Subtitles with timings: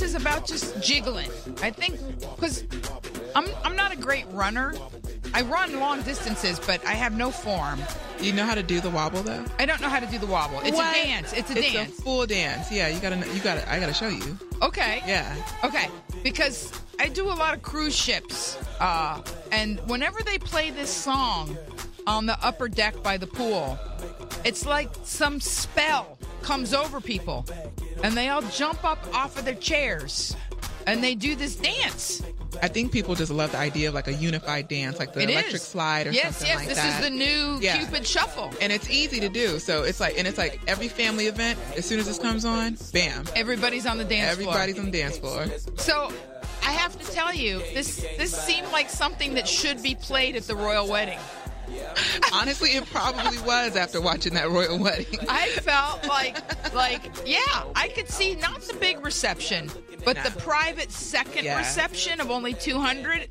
[0.00, 1.28] this is about just jiggling.
[1.62, 1.98] I think
[2.34, 2.64] because
[3.36, 4.74] I'm I'm not a great runner.
[5.34, 7.78] I run long distances, but I have no form.
[8.20, 9.44] You know how to do the wobble though?
[9.58, 10.60] I don't know how to do the wobble.
[10.60, 10.96] It's What?
[10.96, 11.32] a dance.
[11.34, 11.90] It's a it's dance.
[11.90, 12.72] It's a full dance.
[12.72, 13.16] Yeah, you gotta.
[13.34, 13.70] You gotta.
[13.70, 14.38] I gotta show you.
[14.62, 15.02] okay.
[15.06, 15.36] Yeah.
[15.64, 15.88] Okay,
[16.22, 19.20] because I do a lot of cruise ships, uh,
[19.52, 21.56] and whenever they play this song
[22.06, 23.78] on the upper deck by the pool,
[24.44, 27.44] it's like some spell comes over people,
[28.02, 30.36] and they all jump up off of their chairs,
[30.86, 32.22] and they do this dance.
[32.62, 35.30] I think people just love the idea of like a unified dance, like the It
[35.30, 36.58] is electric slide or yes, something yes.
[36.58, 37.78] like this is the new Yeah.
[37.78, 38.50] Cupid Shuffle.
[38.60, 39.58] and it's easy to do.
[39.60, 41.58] So it's like, and it's like every family event.
[41.76, 44.48] As soon as this comes on, bam, Everybody's on the dance floor.
[44.52, 45.46] everybody's on the dance floor.
[45.76, 46.12] So
[46.66, 50.42] I have to tell you, this this seemed like something that should be played at
[50.42, 51.20] the royal wedding.
[52.32, 55.06] Honestly, it probably was after watching that royal wedding.
[55.28, 59.70] I felt like, like, yeah, I could see not the big reception,
[60.04, 61.58] but the private second Yeah.
[61.58, 63.28] reception of only 200.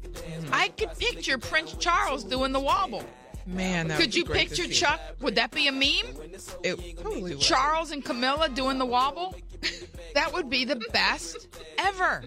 [0.51, 3.03] I could picture Prince Charles doing the wobble.
[3.45, 4.67] Man, that Could you picture.
[4.67, 4.99] Chuck?
[5.21, 6.15] Would that be a meme?
[6.63, 7.39] It probably would.
[7.41, 9.35] Charles and Camilla doing the wobble?
[10.13, 12.23] That would be the best ever.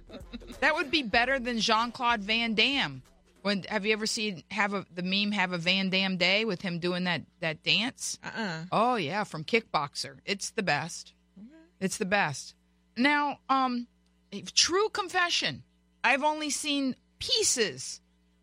[0.60, 3.02] That would be better than Jean Claude Van Damme.
[3.42, 6.62] When have you ever seen have a the meme have a Van Damme day with
[6.62, 8.18] him doing that that dance?
[8.24, 8.64] Uh-uh.
[8.70, 10.18] Oh yeah, from Kickboxer.
[10.24, 11.12] It's the best.
[11.80, 12.54] It's the best.
[12.96, 13.88] Now, um,
[14.54, 15.64] true confession.
[16.04, 18.00] I've only seen pieces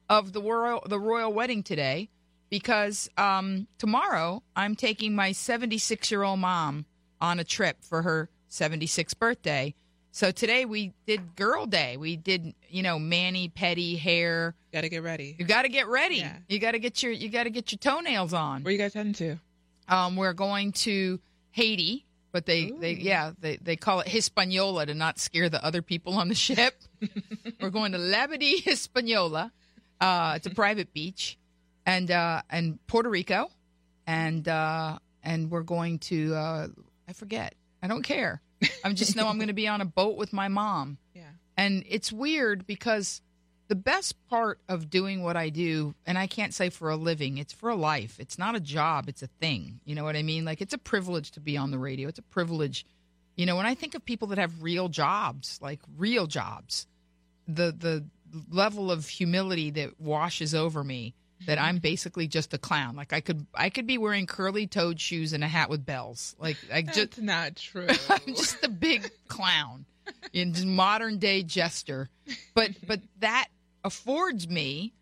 [0.09, 2.09] of the royal the royal wedding today
[2.50, 6.86] because um, tomorrow I'm taking my 76 year old mom
[7.22, 9.76] on a trip for her 76th birthday.
[10.11, 11.97] So today we did girl day.
[11.97, 14.55] We did you know mani petty hair.
[14.73, 15.36] Gotta get ready.
[15.37, 16.17] You got to get ready.
[16.17, 16.37] Yeah.
[16.47, 18.64] You got to get your you got to get your toenails on.
[18.64, 19.37] Where you guys heading to?
[19.87, 21.20] Um, we're going to
[21.52, 25.81] Haiti, but they, they yeah, they, they call it Hispaniola to not scare the other
[25.81, 26.76] people on the ship.
[27.61, 29.52] we're going to Labadee Hispaniola.
[29.99, 31.37] Uh, it's a private beach,
[31.86, 33.49] and uh, and Puerto Rico,
[34.05, 36.67] and uh, and we're going to uh,
[37.08, 37.55] I forget.
[37.81, 38.41] I don't care.
[38.83, 40.97] I just know I'm going to be on a boat with my mom.
[41.14, 41.23] Yeah.
[41.58, 43.21] And it's weird because
[43.67, 47.37] the best part of doing what I do, and I can't say for a living,
[47.37, 48.17] it's for a life.
[48.20, 49.81] It's not a job, it's a thing.
[49.83, 50.45] You know what I mean?
[50.45, 52.08] Like it's a privilege to be on the radio.
[52.08, 52.86] It's a privilege.
[53.36, 56.87] You know, when I think of people that have real jobs, like real jobs,
[57.47, 58.05] the the
[58.49, 61.15] level of humility that washes over me
[61.45, 61.66] that mm-hmm.
[61.66, 62.95] I'm basically just a clown.
[62.95, 66.36] Like I could I could be wearing curly toed shoes and a hat with bells.
[66.39, 67.88] Like I just That's not true.
[68.10, 69.86] I'm just a big clown
[70.33, 72.10] in modern day jester.
[72.54, 73.48] But but that
[73.83, 74.94] affords me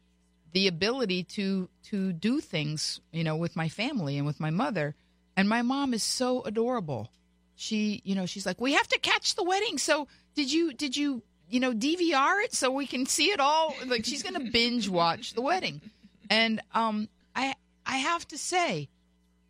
[0.54, 4.96] the ability to to do things, you know, with my family and with my mother.
[5.36, 7.12] And my mom is so adorable.
[7.56, 9.78] She, you know, she's like, "We have to catch the wedding.
[9.78, 13.76] So, did you did you, you know, DVR it so we can see it all?"
[13.86, 15.82] Like she's going to binge watch the wedding.
[16.30, 17.56] And um I
[17.86, 18.90] I have to say,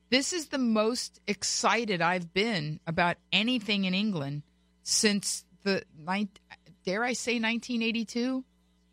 [0.09, 4.43] this is the most excited I've been about anything in England
[4.83, 5.83] since the
[6.85, 8.43] dare I say 1982.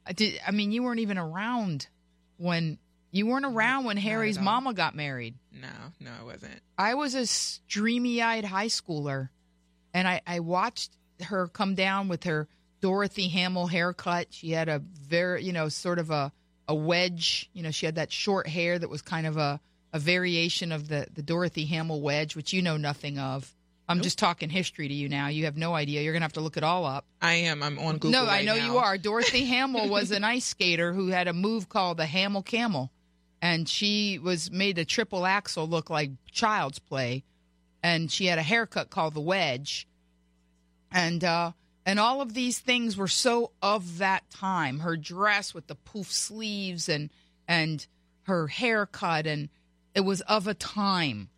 [0.07, 0.41] I did.
[0.47, 1.89] I mean, you weren't even around
[2.37, 2.79] when
[3.11, 5.35] you weren't around when Harry's mama got married.
[5.53, 5.69] no,
[6.01, 6.61] no, I wasn't.
[6.77, 9.29] I was a streamy-eyed high schooler,
[9.95, 12.49] and I, I watched her come down with her
[12.81, 14.27] Dorothy Hamill haircut.
[14.31, 16.33] She had a very, you know, sort of a
[16.69, 17.51] a wedge.
[17.53, 19.61] You know, she had that short hair that was kind of a
[19.93, 23.55] a variation of the the Dorothy Hamill wedge, which you know nothing of.
[23.87, 25.29] I'm just talking history to you now.
[25.29, 26.01] You have no idea.
[26.01, 27.05] You're gonna have to look it all up.
[27.21, 27.63] I am.
[27.63, 28.11] I'm on Google.
[28.11, 28.67] No, I know now.
[28.67, 28.97] you are.
[28.97, 32.91] Dorothy Hamill was an ice skater who had a move called the Hamill Camel,
[33.43, 37.25] and she was made a triple axel look like child's play,
[37.83, 39.87] and she had a haircut called the wedge,
[40.91, 41.53] and uh,
[41.87, 44.81] and all of these things were so of that time.
[44.81, 47.11] Her dress with the poof sleeves and
[47.47, 47.87] and
[48.23, 49.51] her haircut, and
[49.95, 51.29] it was of a time.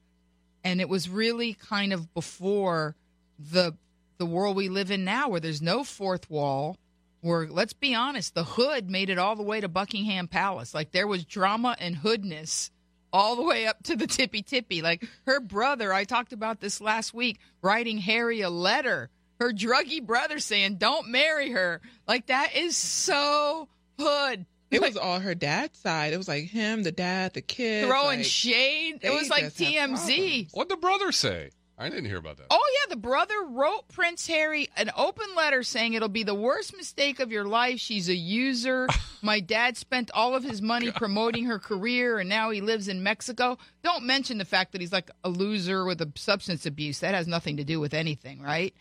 [0.62, 2.94] And it was really kind of before
[3.38, 3.74] the
[4.18, 6.76] the world we live in now where there's no fourth wall
[7.20, 10.74] where let's be honest the hood made it all the way to buckingham palace.
[10.74, 12.70] Like there was drama and hoodness
[13.12, 14.80] all the way up to the tippy tippy.
[14.80, 19.10] Like her brother i talked about this last week writing harry a letter
[19.40, 23.68] her druggy brother saying don't marry her like that is so
[23.98, 26.12] hood It was all her dad's side.
[26.12, 27.86] It was like him, the dad, the kid.
[27.86, 30.52] throwing like, shade it was like tmz.
[30.52, 31.50] What'd the brother say?
[31.78, 32.46] I didn't hear about that.
[32.50, 36.74] Oh yeah, the brother wrote Prince Harry an open letter saying it'll be the worst
[36.74, 37.78] mistake of your life.
[37.78, 38.88] She's a user.
[39.22, 43.02] My dad spent all of his money promoting her career and now he lives in
[43.02, 43.58] Mexico.
[43.82, 47.00] Don't mention the fact that he's like a loser with a substance abuse.
[47.00, 48.74] That has nothing to do with anything, right?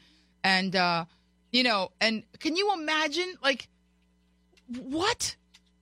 [0.46, 1.06] And uh
[1.52, 3.68] you know, and can you imagine like
[4.68, 5.36] what?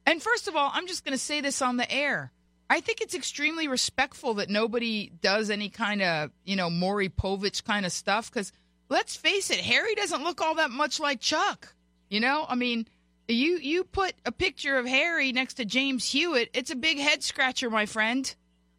[0.06, 2.32] And first of all, I'm just going to say this on the air.
[2.70, 7.64] I think it's extremely respectful that nobody does any kind of, you know, Maury Povich
[7.64, 8.52] kind of stuff because
[8.90, 11.74] let's face it, Harry doesn't look all that much like Chuck.
[12.10, 12.88] You know, I mean,
[13.28, 17.24] you you put a picture of Harry next to James Hewitt, it's a big head
[17.24, 18.34] scratcher, my friend.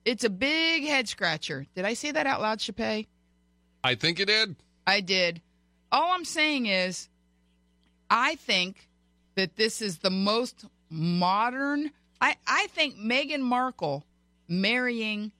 [0.04, 1.66] It's a big head scratcher.
[1.74, 3.06] Did I say that out loud, Chappé?
[3.82, 4.56] I think you did.
[4.86, 5.40] I did.
[5.94, 7.08] All I'm saying is,
[8.10, 8.88] I think
[9.36, 11.92] that this is the most modern.
[12.20, 14.04] I, I think Meghan Markle
[14.48, 15.30] marrying,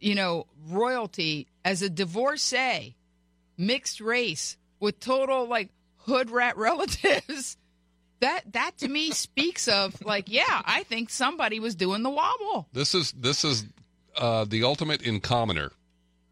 [0.00, 2.96] you know, royalty as a divorcee,
[3.58, 5.68] mixed race with total like
[5.98, 7.58] hood rat relatives.
[8.20, 12.66] That that to me speaks of like, yeah, I think somebody was doing the wobble.
[12.72, 13.66] This is this is
[14.16, 15.72] uh, the ultimate in commoner.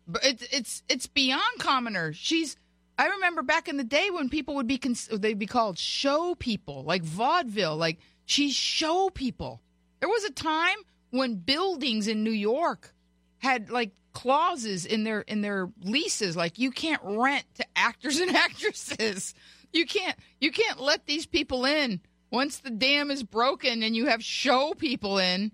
[0.08, 2.14] But it's it's it's beyond commoner.
[2.14, 2.56] She's.
[2.98, 6.34] I remember back in the day when people would be cons- they'd be called show
[6.34, 9.60] people, like vaudeville, like she's show people.
[10.00, 10.76] There was a time
[11.10, 12.94] when buildings in New York
[13.38, 18.34] had like clauses in their in their leases, like you can't rent to actors and
[18.36, 19.34] actresses.
[19.72, 22.00] You can't you can't let these people in
[22.30, 25.52] once the dam is broken and you have show people in.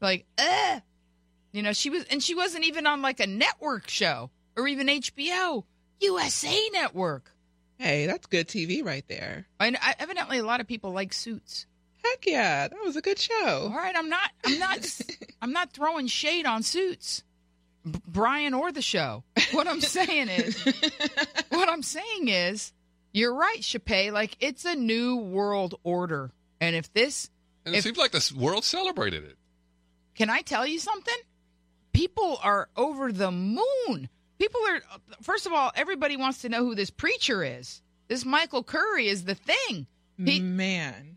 [0.00, 0.80] Like, eh.
[1.52, 4.88] You know, she was, and she wasn't even on like a network show or even
[4.88, 5.64] HBO,
[6.00, 7.30] USA Network.
[7.78, 9.46] Hey, that's good TV right there.
[9.58, 11.66] And I, evidently, a lot of people like Suits.
[12.04, 13.70] Heck yeah, that was a good show.
[13.70, 15.00] All right, I'm not, I'm not,
[15.42, 17.22] I'm not throwing shade on Suits,
[17.90, 19.24] B- Brian or the show.
[19.52, 20.62] What I'm saying is,
[21.48, 22.72] what I'm saying is,
[23.12, 24.12] you're right, Chappé.
[24.12, 26.30] Like it's a new world order,
[26.60, 27.30] and if this,
[27.64, 29.36] And it If- seems like the world celebrated it.
[30.14, 31.14] Can I tell you something?
[31.92, 34.08] People are over the moon.
[34.44, 34.80] People are,
[35.22, 37.80] first of all, everybody wants to know who this preacher is.
[38.08, 39.86] This Michael Curry is the thing.
[40.22, 41.16] He, man,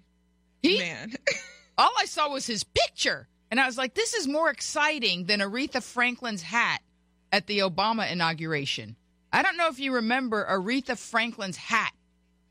[0.62, 1.12] he, man.
[1.78, 3.28] all I saw was his picture.
[3.52, 6.82] And I was like, this is more exciting than Aretha Franklin's hat
[7.30, 8.96] at the Obama inauguration.
[9.34, 11.92] I don't know if you remember Aretha Franklin's hat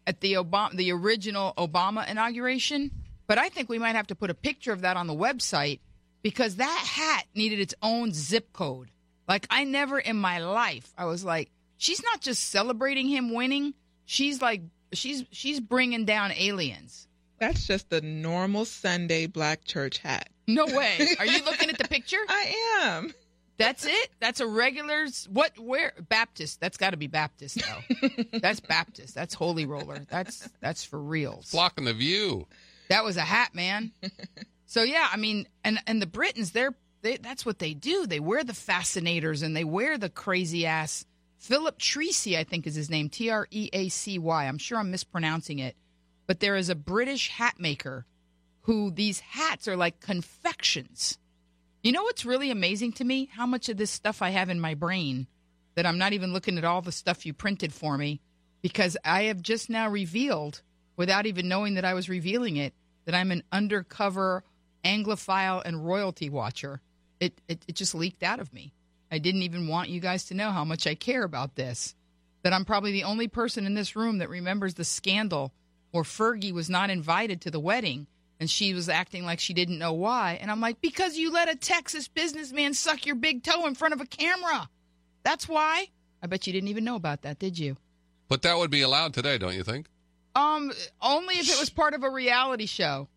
[0.07, 2.91] at the Obama, the original Obama inauguration,
[3.27, 5.81] but I think we might have to put a picture of that on the website
[6.21, 8.91] because that hat needed its own zip code.
[9.29, 13.75] Like I never in my life I was like, she's not just celebrating him winning,
[14.05, 14.63] she's like
[14.93, 17.09] she's she's bringing down aliens.
[17.39, 20.31] That's just the normal Sunday black church hat.
[20.47, 20.97] No way.
[21.19, 22.17] Are you looking at the picture?
[22.29, 23.13] I am.
[23.59, 24.11] That's it.
[24.21, 25.07] That's a regular.
[25.31, 25.59] What?
[25.59, 25.93] Where?
[26.09, 26.61] Baptist.
[26.61, 28.19] That's got to be Baptist though.
[28.39, 29.15] that's Baptist.
[29.15, 30.07] That's Holy Roller.
[30.11, 31.51] That's that's for reals.
[31.51, 32.47] Blocking the view.
[32.89, 33.93] That was a hat, man.
[34.67, 38.07] So yeah, I mean, and and the Britons, they're they, that's what they do.
[38.07, 41.05] They wear the fascinators and they wear the crazy ass.
[41.39, 43.09] Philip Treacy, I think is his name.
[43.09, 44.45] T R E A C Y.
[44.45, 45.77] I'm sure I'm mispronouncing it,
[46.27, 48.07] but there is a British hat maker
[48.63, 51.19] who these hats are like confections.
[51.83, 53.31] You know what's really amazing to me?
[53.33, 55.29] How much of this stuff I have in my brain
[55.77, 58.21] that I'm not even looking at all the stuff you printed for me
[58.63, 60.63] because I have just now revealed,
[60.97, 64.43] without even knowing that I was revealing it, that I'm an undercover
[64.85, 66.81] Anglophile and royalty watcher.
[67.21, 68.73] It, it it just leaked out of me.
[69.11, 71.95] I didn't even want you guys to know how much I care about this.
[72.43, 75.53] That I'm probably the only person in this room that remembers the scandal
[75.91, 78.07] where Fergie was not invited to the wedding
[78.39, 80.39] and she was acting like she didn't know why.
[80.41, 83.95] And I'm like, because you let a Texas businessman suck your big toe in front
[83.95, 84.69] of a camera.
[85.23, 85.89] That's why.
[86.23, 87.77] I bet you didn't even know about that, did you?
[88.29, 89.89] But that would be allowed today, don't you think?
[90.35, 90.71] Um,
[91.01, 93.09] only if it was part of a reality show.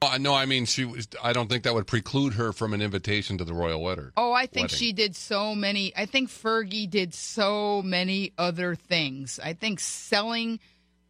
[0.00, 1.08] Oh, no, I mean, she was.
[1.22, 4.12] I don't think that would preclude her from an invitation to the royal wedding.
[4.16, 4.78] Oh, I think Wedding.
[4.78, 5.92] she did so many.
[5.96, 9.40] I think Fergie did so many other things.
[9.42, 10.60] I think selling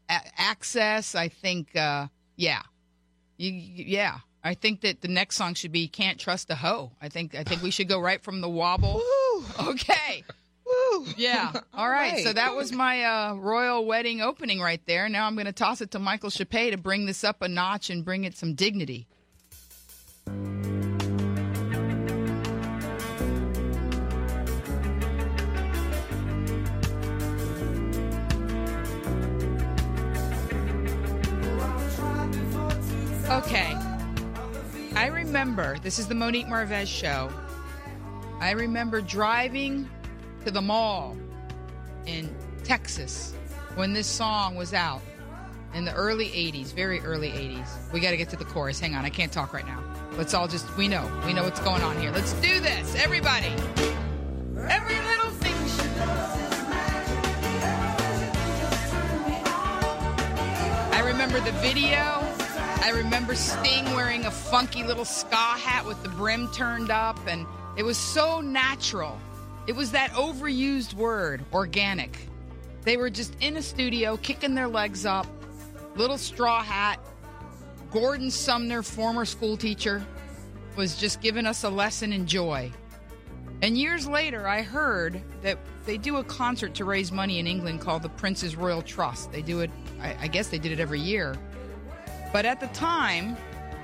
[0.09, 1.15] a- access.
[1.15, 2.63] I think, uh, yeah,
[3.37, 4.19] you, you- yeah.
[4.43, 7.45] I think that the next song should be "Can't Trust a Hoe." I think I
[7.45, 9.03] think we should go right from the wobble.
[9.61, 10.25] Okay.
[10.69, 11.07] Woo.
[11.17, 11.53] Yeah.
[11.75, 12.23] All right.
[12.23, 15.09] So that was my uh, royal wedding opening right there.
[15.09, 17.91] Now I'm going to toss it to Michael Chappé to bring this up a notch
[17.91, 19.07] and bring it some dignity.
[33.31, 33.75] Okay.
[34.95, 37.31] I remember, this is the Monique Marvez show.
[38.41, 39.89] I remember driving
[40.45, 41.17] to the mall
[42.07, 43.35] in Texas
[43.75, 45.01] when this song was out
[45.75, 47.93] in the early 80s, very early 80s.
[47.93, 48.81] We got to get to the chorus.
[48.81, 49.83] Hang on, I can't talk right now.
[50.17, 52.11] Let's all just, we know, we know what's going on here.
[52.11, 53.53] Let's do this, everybody.
[54.69, 56.39] Every little thing she does.
[60.93, 62.25] I remember the video.
[62.81, 67.47] I remember Sting wearing a funky little ska hat with the brim turned up, and
[67.77, 69.21] it was so natural.
[69.69, 72.17] It was that overused word, organic.
[72.85, 75.27] They were just in a studio, kicking their legs up,
[75.95, 76.99] little straw hat.
[77.91, 80.03] Gordon Sumner, former school teacher,
[80.75, 82.73] was just giving us a lesson in joy.
[83.61, 87.83] And years later, I heard that they do a concert to raise money in England
[87.83, 89.33] called the Prince's Royal Trust.
[89.33, 89.71] They do it,
[90.01, 91.37] I, I guess they did it every year.
[92.33, 93.37] But at the time,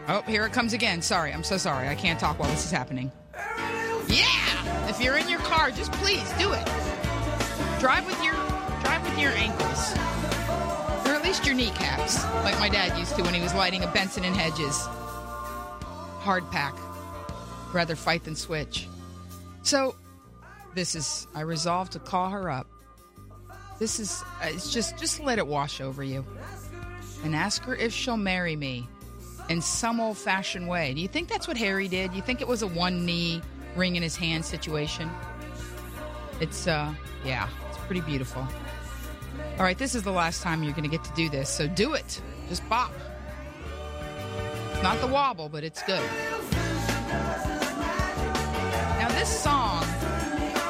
[0.08, 1.02] oh, here it comes again.
[1.02, 1.88] Sorry, I'm so sorry.
[1.88, 3.12] I can't talk while this is happening.
[4.08, 4.88] Yeah!
[4.88, 6.64] If you're in your car, just please do it.
[7.80, 8.34] Drive with your
[8.82, 9.92] drive with your ankles.
[11.06, 13.86] Or at least your kneecaps, like my dad used to when he was lighting a
[13.88, 14.86] Benson and Hedges.
[16.20, 16.74] Hard pack.
[17.72, 18.86] Rather fight than switch.
[19.62, 19.96] So,
[20.74, 22.66] this is I resolved to call her up.
[23.78, 26.24] This is uh, it's just just let it wash over you.
[27.24, 28.86] And ask her if she'll marry me
[29.48, 30.94] in some old-fashioned way.
[30.94, 32.12] Do you think that's what Harry did?
[32.14, 33.40] You think it was a one knee
[33.76, 35.10] ring in his hand situation?
[36.40, 36.92] It's uh
[37.24, 38.46] yeah, it's pretty beautiful.
[39.58, 41.68] All right, this is the last time you're going to get to do this, so
[41.68, 42.20] do it.
[42.48, 42.92] Just bop.
[44.82, 46.02] Not the wobble, but it's good.
[48.98, 49.84] Now, this song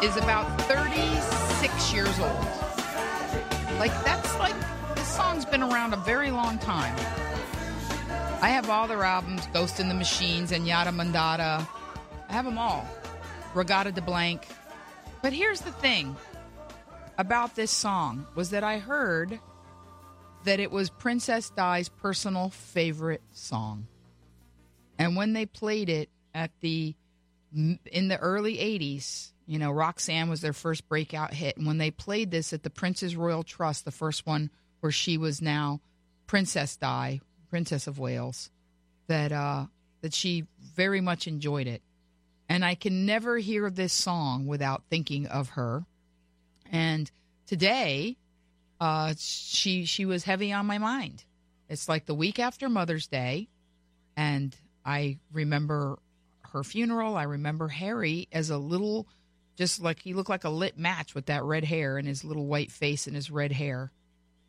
[0.02, 2.46] is about 36 years old.
[3.78, 4.54] Like, that's like,
[4.94, 6.94] this song's been around a very long time.
[8.40, 11.66] I have all their albums Ghost in the Machines and Yada Mandata.
[12.34, 12.84] Have them all.
[13.54, 14.44] Reggatta de Blanc.
[15.22, 16.16] But here's the thing
[17.16, 19.38] about this song was that I heard
[20.42, 23.86] that it was Princess Di's personal favorite song.
[24.98, 26.96] And when they played it at the
[27.54, 31.92] in the early 80s, you know, Roxanne was their first breakout hit and when they
[31.92, 34.50] played this at the Princess Royal Trust, the first one
[34.80, 35.80] where she was now
[36.26, 38.50] Princess Di, Princess of Wales,
[39.06, 39.66] that uh
[40.00, 41.80] that she very much enjoyed it.
[42.48, 45.86] And I can never hear this song without thinking of her
[46.74, 47.10] and
[47.46, 48.16] today,
[48.80, 51.24] uh, she she was heavy on my mind.
[51.68, 53.48] It's like the week after Mother's Day,
[54.16, 55.98] and I remember
[56.52, 57.16] her funeral.
[57.16, 59.06] I remember Harry as a little,
[59.56, 62.46] just like he looked like a lit match with that red hair and his little
[62.46, 63.92] white face and his red hair,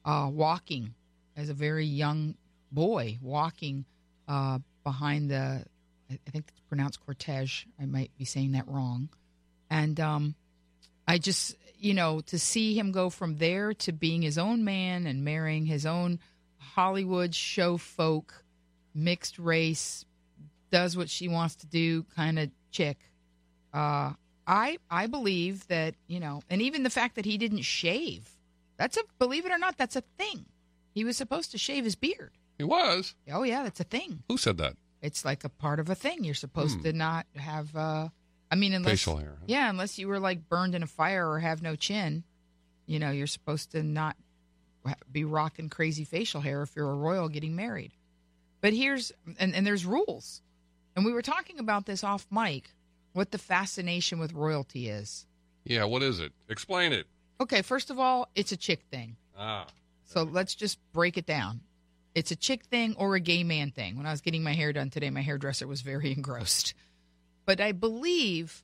[0.03, 0.95] uh, walking
[1.37, 2.35] as a very young
[2.71, 3.85] boy, walking
[4.27, 5.63] uh, behind the,
[6.09, 7.65] I think it's pronounced cortege.
[7.81, 9.09] I might be saying that wrong,
[9.69, 10.35] and um,
[11.07, 15.05] I just you know, to see him go from there to being his own man
[15.05, 16.19] and marrying his own
[16.57, 18.43] Hollywood show folk,
[18.93, 20.05] mixed race,
[20.71, 22.97] does what she wants to do kind of chick.
[23.73, 24.13] Uh,
[24.47, 28.29] I I believe that you know, and even the fact that he didn't shave,
[28.77, 30.45] that's a believe it or not, that's a thing.
[30.93, 32.31] He was supposed to shave his beard.
[32.57, 33.15] He was.
[33.31, 34.23] Oh yeah, that's a thing.
[34.29, 34.75] Who said that?
[35.05, 36.23] It's like a part of a thing.
[36.23, 36.83] You're supposed hmm.
[36.83, 37.75] to not have.
[37.75, 38.09] Uh,
[38.51, 39.37] I mean, unless facial hair.
[39.47, 42.23] Yeah, unless you were like burned in a fire or have no chin,
[42.85, 44.15] you know, you're supposed to not
[45.11, 47.91] be rocking crazy facial hair if you're a royal getting married.
[48.61, 50.41] But here's and, and there's rules,
[50.95, 52.71] and we were talking about this off mic.
[53.13, 55.25] What the fascination with royalty is?
[55.63, 56.33] Yeah, what is it?
[56.49, 57.07] Explain it.
[57.39, 59.15] Okay, first of all, it's a chick thing.
[59.37, 59.67] Ah.
[60.05, 61.61] So let's just break it down.
[62.15, 63.97] It's a chick thing or a gay man thing.
[63.97, 66.73] When I was getting my hair done today, my hairdresser was very engrossed.
[67.45, 68.63] But I believe,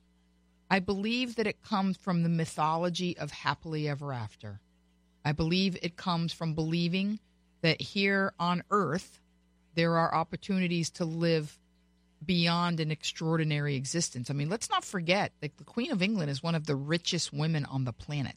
[0.70, 4.60] I believe that it comes from the mythology of happily ever after.
[5.24, 7.20] I believe it comes from believing
[7.60, 9.20] that here on earth
[9.74, 11.58] there are opportunities to live
[12.24, 14.30] beyond an extraordinary existence.
[14.30, 17.32] I mean, let's not forget that the Queen of England is one of the richest
[17.32, 18.36] women on the planet.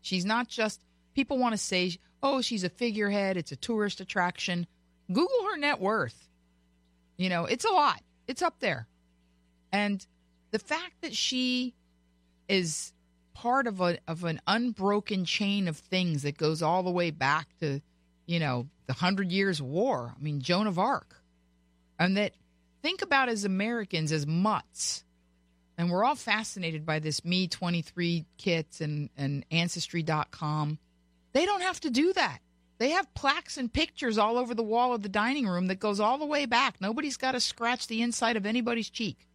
[0.00, 0.82] She's not just,
[1.14, 4.66] people want to say, oh, she's a figurehead, it's a tourist attraction.
[5.12, 6.28] Google her net worth.
[7.16, 8.86] You know, it's a lot, it's up there.
[9.72, 10.04] And
[10.50, 11.74] the fact that she
[12.48, 12.92] is
[13.34, 17.46] part of a of an unbroken chain of things that goes all the way back
[17.60, 17.80] to,
[18.26, 20.14] you know, the Hundred Years' War.
[20.16, 21.22] I mean, Joan of Arc,
[21.98, 22.32] and that
[22.82, 25.04] think about as Americans as mutts,
[25.76, 30.78] and we're all fascinated by this Me twenty three kits and and Ancestry.com.
[31.32, 32.38] They don't have to do that.
[32.78, 35.98] They have plaques and pictures all over the wall of the dining room that goes
[35.98, 36.80] all the way back.
[36.80, 39.26] Nobody's got to scratch the inside of anybody's cheek.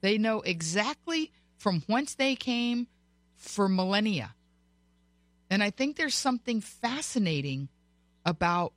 [0.00, 2.86] They know exactly from whence they came
[3.36, 4.34] for millennia.
[5.50, 7.68] And I think there's something fascinating
[8.24, 8.72] about,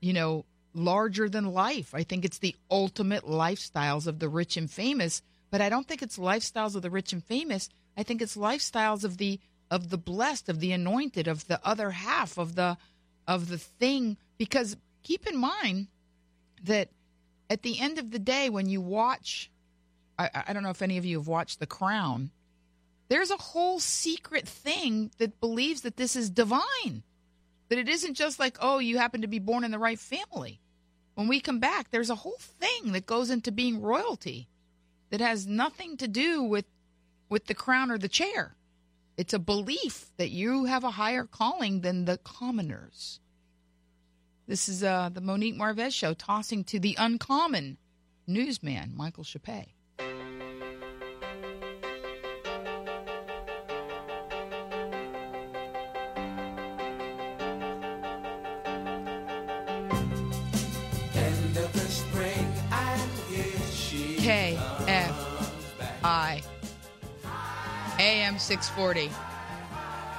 [0.00, 0.44] you know,
[0.74, 1.94] larger than life.
[1.94, 6.02] I think it's the ultimate lifestyles of the rich and famous, but I don't think
[6.02, 7.68] it's lifestyles of the rich and famous.
[7.96, 9.40] I think it's lifestyles of the
[9.70, 12.76] of the blessed, of the anointed, of the other half of the
[13.26, 15.86] of the thing because keep in mind
[16.62, 16.90] that
[17.48, 19.50] at the end of the day when you watch
[20.18, 22.30] I, I don't know if any of you have watched The Crown.
[23.08, 27.02] There's a whole secret thing that believes that this is divine.
[27.68, 30.60] That it isn't just like, oh, you happen to be born in the right family.
[31.14, 34.48] When we come back, there's a whole thing that goes into being royalty
[35.10, 36.66] that has nothing to do with
[37.28, 38.54] with the crown or the chair.
[39.16, 43.20] It's a belief that you have a higher calling than the commoners.
[44.48, 47.78] This is uh, the Monique Marvez show, tossing to the uncommon
[48.26, 49.68] newsman, Michael Chape.
[64.18, 66.42] K F I
[68.04, 69.10] AM 640.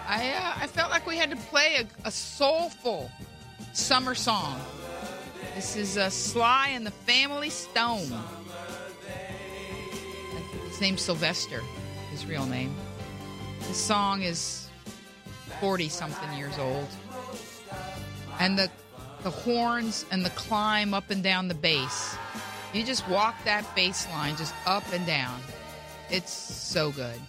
[0.08, 3.12] I uh, I felt like we had to play a, a soulful
[3.74, 4.60] summer song.
[5.54, 8.12] This is uh, Sly and the Family Stone.
[10.68, 11.62] His name's Sylvester,
[12.10, 12.76] his real name.
[13.68, 14.68] This song is
[15.62, 16.88] 40 something years old.
[18.40, 18.72] And the
[19.22, 22.18] the horns and the climb up and down the bass.
[22.74, 25.40] You just walk that bass line just up and down.
[26.10, 27.22] It's so good.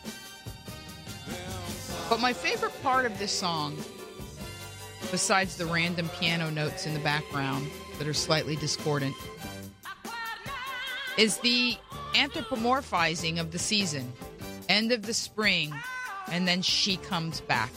[2.09, 3.77] But my favorite part of this song,
[5.11, 9.15] besides the random piano notes in the background that are slightly discordant,
[11.19, 11.77] is the
[12.15, 14.13] anthropomorphizing of the season,
[14.69, 15.75] end of the spring,
[16.31, 17.71] and then she comes back.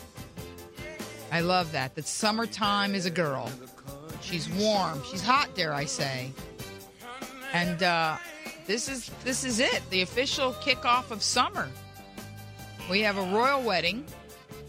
[1.32, 1.96] I love that.
[1.96, 3.52] That summertime is a girl.
[4.22, 5.02] She's warm.
[5.10, 6.32] She's hot, dare I say.
[7.54, 8.18] And uh,
[8.68, 11.68] this is this is it, the official kickoff of summer.
[12.90, 14.06] We have a royal wedding.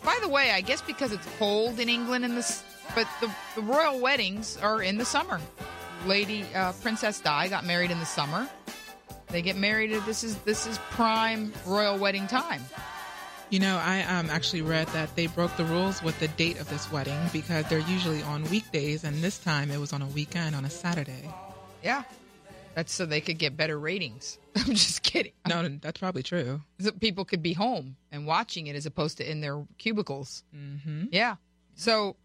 [0.02, 3.62] By the way, I guess because it's cold in England in this, but the, the
[3.62, 5.40] royal weddings are in the summer.
[6.06, 8.48] Lady uh, Princess Di got married in the summer.
[9.28, 9.92] They get married.
[10.06, 12.62] This is this is prime royal wedding time.
[13.50, 16.70] You know, I um, actually read that they broke the rules with the date of
[16.70, 20.54] this wedding because they're usually on weekdays, and this time it was on a weekend
[20.54, 21.28] on a Saturday.
[21.82, 22.04] Yeah,
[22.74, 24.38] that's so they could get better ratings.
[24.56, 25.32] I'm just kidding.
[25.48, 26.62] No, that's probably true.
[26.78, 30.44] So people could be home and watching it as opposed to in their cubicles.
[30.54, 31.06] Mm-hmm.
[31.10, 31.36] Yeah.
[31.74, 32.16] So,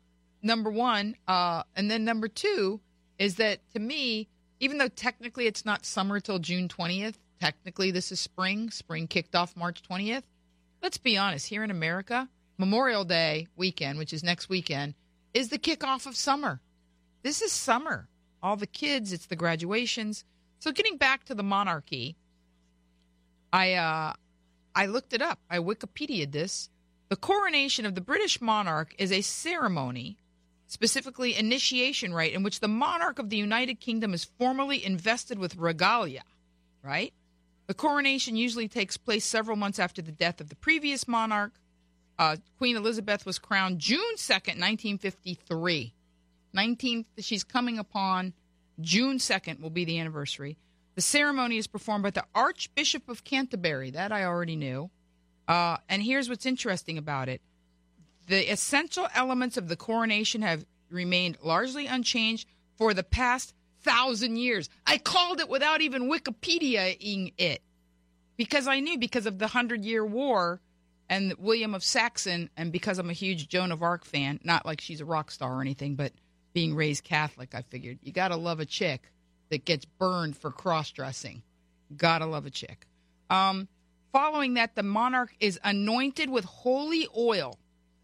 [0.41, 2.79] number one, uh, and then number two
[3.17, 4.27] is that to me,
[4.60, 8.69] even though technically it's not summer till June 20th, technically this is spring.
[8.69, 10.23] Spring kicked off March 20th.
[10.81, 14.93] Let's be honest, here in America, Memorial Day weekend, which is next weekend,
[15.34, 16.62] is the kickoff of summer.
[17.23, 18.08] This is summer.
[18.43, 20.23] All the kids, it's the graduations.
[20.65, 22.15] So getting back to the monarchy,
[23.54, 24.13] I uh,
[24.73, 25.38] I looked it up.
[25.47, 26.71] I Wikipedia'd this.
[27.10, 30.17] The coronation of the British monarch is a ceremony,
[30.65, 35.56] specifically initiation rite, in which the monarch of the United Kingdom is formally invested with
[35.56, 36.23] regalia.
[36.82, 37.13] Right.
[37.67, 41.54] The coronation usually takes place several months after the death of the previous monarch.
[42.17, 45.93] Uh, Queen Elizabeth was crowned June 2nd, 1953.
[46.54, 48.34] 19, she's coming upon
[48.82, 50.58] June 2nd will be the anniversary.
[50.96, 53.92] The ceremony is performed by the Archbishop of Canterbury.
[53.92, 54.90] That I already knew.
[55.48, 57.42] Uh, and here's what's interesting about it
[58.28, 64.70] the essential elements of the coronation have remained largely unchanged for the past thousand years.
[64.86, 67.62] I called it without even Wikipediaing it
[68.38, 70.60] because I knew because of the Hundred Year War
[71.08, 74.82] and William of Saxon, and because I'm a huge Joan of Arc fan, not like
[74.82, 76.12] she's a rock star or anything, but
[76.56, 79.12] being raised Catholic, I figured you got to love a chick
[79.50, 81.44] that gets burned for cross dressing.
[81.96, 82.88] Gotta love a chick.
[83.30, 83.68] Um,
[84.13, 87.60] following that, the monarch is anointed with holy oil.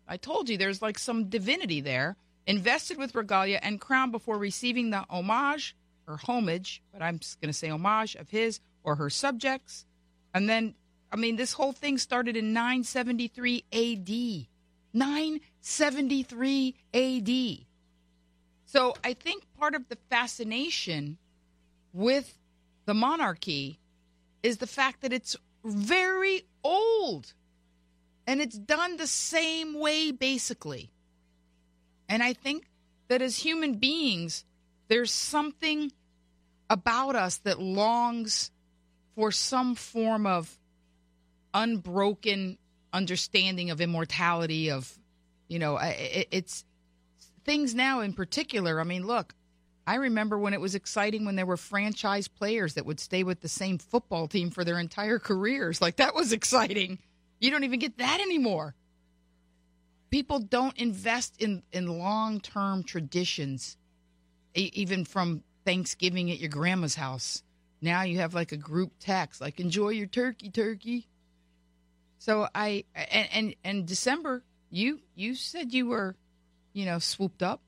[0.06, 4.90] I told you there's like some divinity there, invested with regalia and crowned before receiving
[4.90, 5.74] the homage
[6.06, 9.86] or homage, but I'm just going to say homage of his or her subjects.
[10.34, 10.76] And then,
[11.10, 14.48] I mean, this whole thing started in 973 AD.
[14.94, 17.66] 973 AD.
[18.72, 21.18] So I think part of the fascination
[21.92, 22.38] with
[22.86, 23.82] the monarchy
[24.44, 27.34] is the fact that it's very old
[28.26, 30.90] and it's done the same way basically.
[32.08, 32.70] And I think
[33.10, 34.46] that as human beings,
[34.88, 35.92] there's something
[36.70, 38.52] about us that longs
[39.16, 40.58] for some form of
[41.54, 42.58] unbroken
[42.94, 44.98] understanding of immortality of
[45.50, 46.64] You know, it, it's
[47.44, 48.80] things now in particular.
[48.80, 49.34] I mean, look,
[49.88, 53.42] I remember when it was exciting when there were franchise players that would stay with
[53.42, 55.82] the same football team for their entire careers.
[55.82, 57.00] Like that was exciting.
[57.40, 58.76] You don't even get that anymore.
[60.12, 63.78] People don't invest in in long term traditions,
[64.54, 67.44] e- even from Thanksgiving at your grandma's house.
[67.82, 71.08] Now you have like a group text, like "Enjoy your turkey, turkey."
[72.20, 76.16] So I and and, and December, you you said you were,
[76.74, 77.62] you know, swooped up.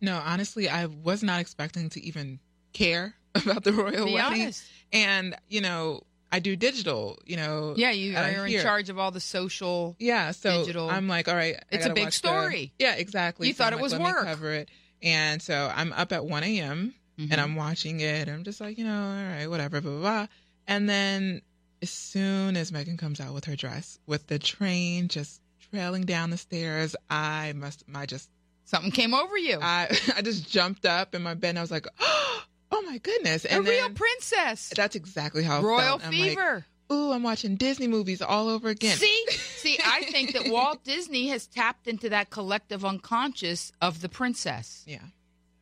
[0.00, 2.38] No, honestly, I was not expecting to even
[2.72, 4.42] care about the royal Be wedding.
[4.42, 4.64] honest.
[4.92, 7.18] And you know, I do digital.
[7.26, 9.96] You know, Yeah, you are in charge of all the social.
[9.98, 10.88] Yeah, so digital.
[10.90, 12.72] I'm like, all right, It's a big watch the- story.
[12.78, 13.48] yeah, exactly.
[13.48, 14.24] You So thought I'm it like, was work.
[14.24, 14.70] Cover it,
[15.02, 16.94] and so I'm up at 1 a.m.
[17.18, 17.32] Mhm.
[17.32, 18.28] and I'm watching it.
[18.28, 20.26] I'm just like, you know, all right, whatever, blah blah blah.
[20.68, 21.42] And then
[21.82, 25.40] as soon as Meghan comes out with her dress, with the train just
[25.72, 28.28] trailing down the stairs, I must, I just,
[28.68, 29.58] Something came over you.
[29.62, 31.50] I, I just jumped up in my bed.
[31.50, 33.46] and I was like, oh my goodness!
[33.46, 34.70] a And real princess.
[34.76, 35.94] that's exactly how Royal.
[36.04, 36.66] I'm like, fever.
[36.92, 38.96] Ooh, I'm watching Disney movies all over again.
[38.98, 44.08] See, see, I think that Walt Disney has tapped into that collective unconscious of the
[44.10, 45.00] princess, Yeah.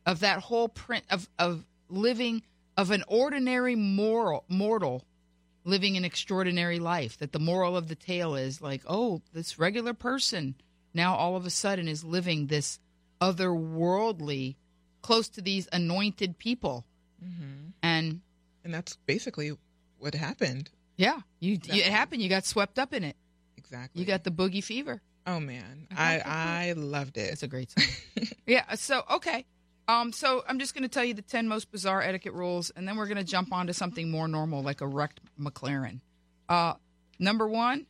[0.05, 2.43] of that whole print of of living
[2.75, 5.05] of an ordinary moral mortal
[5.63, 7.17] living an extraordinary life.
[7.19, 10.55] That the moral of the tale is like, oh, this regular person
[10.93, 12.79] now all of a sudden is living this
[13.21, 14.55] otherworldly,
[15.01, 16.85] close to these anointed people,
[17.21, 18.21] hmm and
[18.63, 19.51] And that's basically
[19.99, 20.69] what happened.
[20.97, 22.21] yeah, you, you it happened.
[22.21, 23.15] You got swept up in it.
[23.57, 23.99] Exactly.
[24.01, 25.01] You got the boogie fever.
[25.25, 27.31] Oh man, I I I loved it.
[27.31, 28.27] It's a great song.
[28.45, 28.73] yeah.
[28.75, 29.45] So okay.
[29.87, 30.11] Um.
[30.11, 32.97] So I'm just going to tell you the ten most bizarre etiquette rules, and then
[32.97, 35.99] we're going to jump onto something more normal, like a wrecked McLaren.
[36.49, 36.73] Uh,
[37.19, 37.85] number one,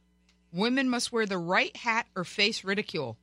[0.51, 3.17] women must wear the right hat or face ridicule.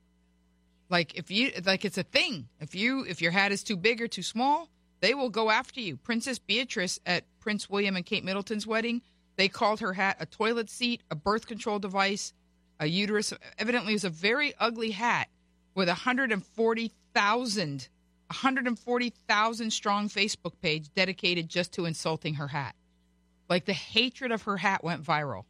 [0.91, 2.49] Like if you like, it's a thing.
[2.61, 4.69] If you if your hat is too big or too small,
[5.01, 5.97] they will go after you.
[5.97, 9.03] Princess Beatrice at Prince William and Kate Middleton's wedding,
[9.37, 12.33] they called her hat a toilet seat, a birth control device,
[12.79, 13.33] a uterus.
[13.59, 15.29] Evidently, it was a very ugly hat
[15.75, 17.89] with 140,000
[18.29, 22.75] 140,000 strong Facebook page dedicated just to insulting her hat.
[23.49, 25.45] Like the hatred of her hat went viral.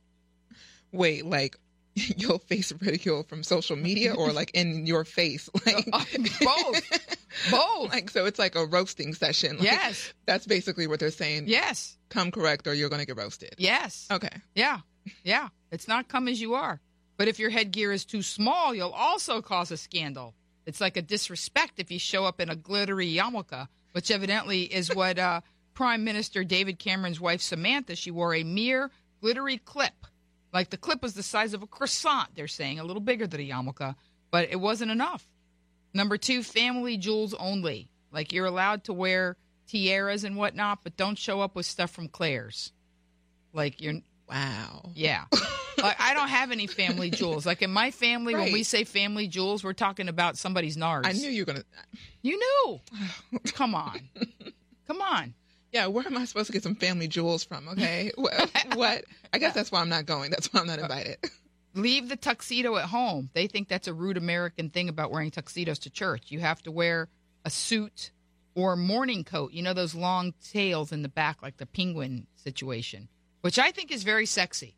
[0.93, 1.57] Wait, like
[2.17, 6.05] you'll face ridicule from social media or like in your face, like Uh,
[6.41, 7.17] both.
[7.51, 7.91] Both.
[7.91, 9.57] like so it's like a roasting session.
[9.57, 10.13] Like, Yes.
[10.25, 11.45] that's basically what they're saying.
[11.49, 11.97] Yes.
[12.09, 13.55] come correct or you're gonna get roasted.
[13.59, 14.07] Yes.
[14.11, 14.79] Okay, Yeah.
[15.25, 15.49] Yeah.
[15.73, 16.81] It's not come as you are.
[17.17, 20.35] But if your headgear is too small, you'll also cause a scandal.
[20.67, 24.95] It's like a disrespect if you show up in a glittery yarmulke, which evidently is
[24.95, 25.41] what uh,
[25.75, 30.07] Prime Minister David Cameron's wife Samantha, she wore a mere glittery clip.
[30.55, 33.41] Like the clip was the size of a croissant, they're saying, a little bigger than
[33.41, 33.97] a yarmulke,
[34.31, 35.27] but it wasn't enough.
[35.93, 37.89] Number two, family jewels only.
[38.13, 39.37] Like you're allowed to wear
[39.67, 42.71] tiaras and whatnot, but don't show up with stuff from Claire's.
[43.53, 43.95] Like you're
[44.29, 44.93] wow.
[44.95, 45.25] yeah.
[45.83, 47.45] like I don't have any family jewels.
[47.45, 51.05] Like in my family, when we say family jewels, we're talking about somebody's NARS.
[51.05, 51.65] I knew you were gonna.
[52.23, 52.81] You knew.
[53.55, 54.01] Come on.
[54.87, 55.35] Come on.
[55.75, 57.69] Yeah, where am I supposed to get some family jewels from?
[57.71, 58.51] Okay, what?
[58.77, 59.05] what?
[59.33, 60.31] I guess that's why I'm not going.
[60.31, 61.17] That's why I'm not invited.
[61.75, 63.29] Leave the tuxedo at home.
[63.33, 66.31] They think that's a rude American thing about wearing tuxedos to church.
[66.31, 67.09] You have to wear
[67.45, 68.13] a suit
[68.55, 69.53] or a morning coat.
[69.53, 73.09] You know those long tails in the back, like the penguin situation,
[73.41, 74.77] which I think is very sexy.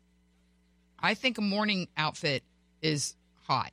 [0.99, 2.43] I think a morning outfit
[2.81, 3.71] is hot.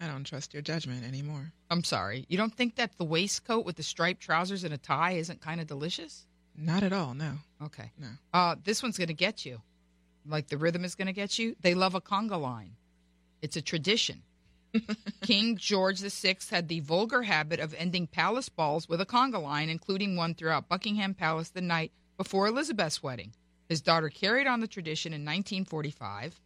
[0.00, 1.52] I don't trust your judgment anymore.
[1.70, 2.24] I'm sorry.
[2.28, 5.60] You don't think that the waistcoat with the striped trousers and a tie isn't kind
[5.60, 6.24] of delicious?
[6.56, 7.14] Not at all.
[7.14, 7.34] No.
[7.62, 7.90] Okay.
[7.98, 8.08] No.
[8.32, 9.60] Uh, this one's going to get you.
[10.26, 11.56] Like the rhythm is going to get you.
[11.60, 12.76] They love a conga line.
[13.40, 14.22] It's a tradition.
[15.22, 19.68] King George VI had the vulgar habit of ending palace balls with a conga line,
[19.68, 23.32] including one throughout Buckingham Palace the night before Elizabeth's wedding.
[23.68, 26.40] His daughter carried on the tradition in 1945.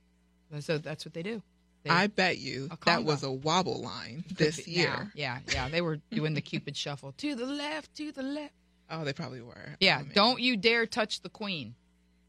[0.61, 1.43] So that's what they do.
[1.83, 5.13] They- I bet you that was a wobble line this year.
[5.15, 5.69] Yeah, yeah.
[5.69, 7.13] They were doing the Cupid shuffle.
[7.19, 8.55] To the left, to the left.
[8.91, 9.77] Oh, they probably were.
[9.81, 11.75] Yeah, Oh, don't you dare touch the queen.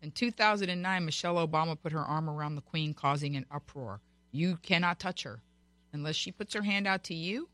[0.01, 3.99] In 2009, Michelle Obama put her arm around the queen, causing an uproar.
[4.31, 5.41] You cannot touch her.
[5.93, 7.49] Unless she puts her hand out to you,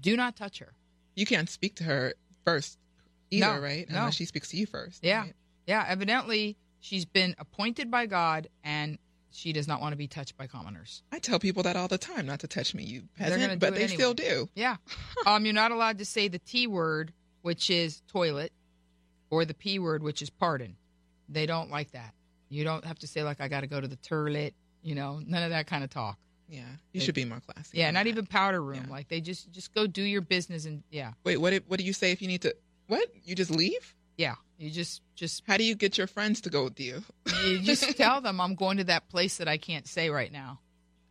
[0.00, 0.72] do not touch her.
[1.14, 2.78] You can't speak to her first
[3.30, 3.88] either, No, right?
[3.90, 3.98] no.
[3.98, 5.04] Unless she speaks to you first.
[5.04, 5.20] Yeah.
[5.22, 5.32] right?
[5.66, 8.98] Yeah, evidently, she's been appointed by God and
[9.30, 11.02] she does not want to be touched by commoners.
[11.12, 13.82] I tell people that all the time, not to touch me, you peasant, but they
[13.82, 13.94] anyway.
[13.94, 14.48] still do.
[14.54, 14.76] Yeah.
[15.26, 17.12] um, you're not allowed to say the T word,
[17.46, 18.52] which is toilet,
[19.30, 20.74] or the P word, which is pardon.
[21.28, 22.12] They don't like that.
[22.48, 25.20] You don't have to say, like, I got to go to the toilet, you know,
[25.24, 26.18] none of that kind of talk.
[26.48, 27.78] Yeah, you should be more classy.
[27.78, 28.10] Yeah, not that.
[28.10, 28.86] even powder room.
[28.86, 28.92] Yeah.
[28.92, 31.54] Like they just just go do your business and yeah, Wait, what?
[31.68, 32.54] What do you say if you need to?
[32.88, 33.08] What?
[33.24, 33.94] You just leave?
[34.16, 34.34] yeah.
[34.58, 37.02] You just just How do you get your friends to go with you?
[37.44, 40.58] you just tell them I'm going to that place that I can't say right now.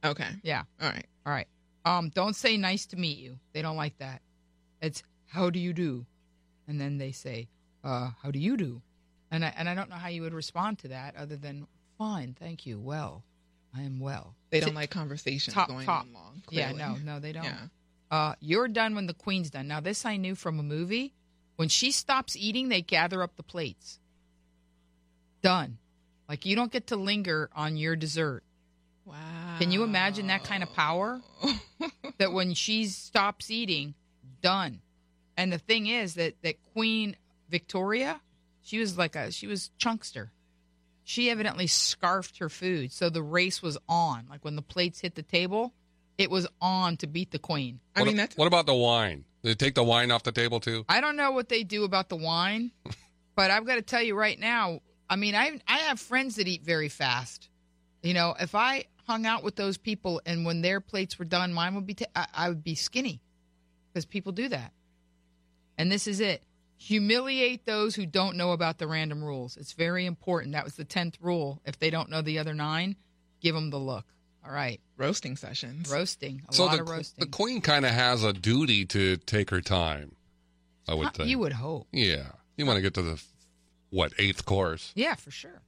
[0.03, 0.29] Okay.
[0.43, 0.63] Yeah.
[0.81, 1.05] All right.
[1.25, 1.47] All right.
[1.85, 3.37] Um, don't say nice to meet you.
[3.53, 4.21] They don't like that.
[4.81, 6.05] It's how do you do,
[6.67, 7.47] and then they say,
[7.84, 8.82] uh, how do you do,
[9.32, 12.36] and I and I don't know how you would respond to that other than fine,
[12.39, 13.23] thank you, well,
[13.75, 14.36] I am well.
[14.49, 16.01] They don't like conversations Top- going top.
[16.06, 16.43] on long.
[16.49, 17.43] Yeah, no, no, they don't.
[17.43, 17.67] Yeah.
[18.12, 19.67] Uh, you're done when the queen's done.
[19.67, 21.13] Now this I knew from a movie.
[21.56, 23.99] When she stops eating, they gather up the plates.
[25.41, 25.78] Done.
[26.28, 28.43] Like you don't get to linger on your dessert.
[29.06, 29.15] Wow.
[29.60, 31.21] Can you imagine that kind of power?
[32.17, 33.93] that when she stops eating,
[34.41, 34.82] done.
[35.37, 37.15] And the thing is that that Queen
[37.49, 38.21] Victoria,
[38.61, 40.31] she was like a she was chunkster.
[41.03, 44.25] She evidently scarfed her food, so the race was on.
[44.29, 45.73] Like when the plates hit the table,
[46.17, 47.79] it was on to beat the queen.
[47.95, 49.25] I what, mean, that's what about the wine?
[49.43, 50.85] Did they take the wine off the table too?
[50.89, 52.71] I don't know what they do about the wine,
[53.35, 54.79] but I've got to tell you right now.
[55.09, 57.49] I mean, I I have friends that eat very fast.
[58.01, 61.53] You know, if I hung out with those people and when their plates were done,
[61.53, 63.21] mine would be ta- I, I would be skinny
[63.91, 64.71] because people do that.
[65.77, 66.43] And this is it:
[66.77, 69.57] humiliate those who don't know about the random rules.
[69.57, 70.53] It's very important.
[70.53, 71.61] That was the tenth rule.
[71.65, 72.95] If they don't know the other nine,
[73.41, 74.05] give them the look.
[74.45, 75.89] All right, roasting sessions.
[75.91, 76.43] roasting.
[76.49, 77.23] A so lot the, of roasting.
[77.25, 80.15] the queen kind of has a duty to take her time.
[80.88, 81.29] I would Huh, think.
[81.29, 81.88] you would hope.
[81.91, 83.21] Yeah, you want to get to the
[83.89, 84.91] what eighth course?
[84.95, 85.61] Yeah, for sure.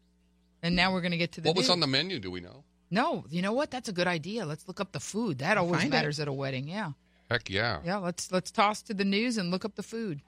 [0.61, 1.71] And now we're going to get to the What was news.
[1.71, 2.19] on the menu?
[2.19, 2.63] Do we know?
[2.91, 3.71] No, you know what?
[3.71, 4.45] That's a good idea.
[4.45, 5.39] Let's look up the food.
[5.39, 5.97] That always Find it.
[5.97, 6.67] matters at a wedding.
[6.67, 6.91] Yeah,
[7.29, 7.79] Heck yeah.
[7.83, 7.97] yeah.
[7.97, 10.21] Let's let's toss to the news and look up the food.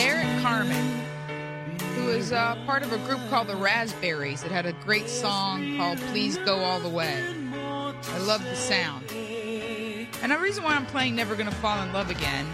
[0.00, 1.00] Eric Carmen,
[1.94, 5.76] who is uh, part of a group called the Raspberries, that had a great song
[5.76, 7.22] called "Please Go All the Way."
[7.54, 9.04] I love the sound.
[9.12, 12.46] And the reason why I'm playing "Never Gonna Fall in Love Again"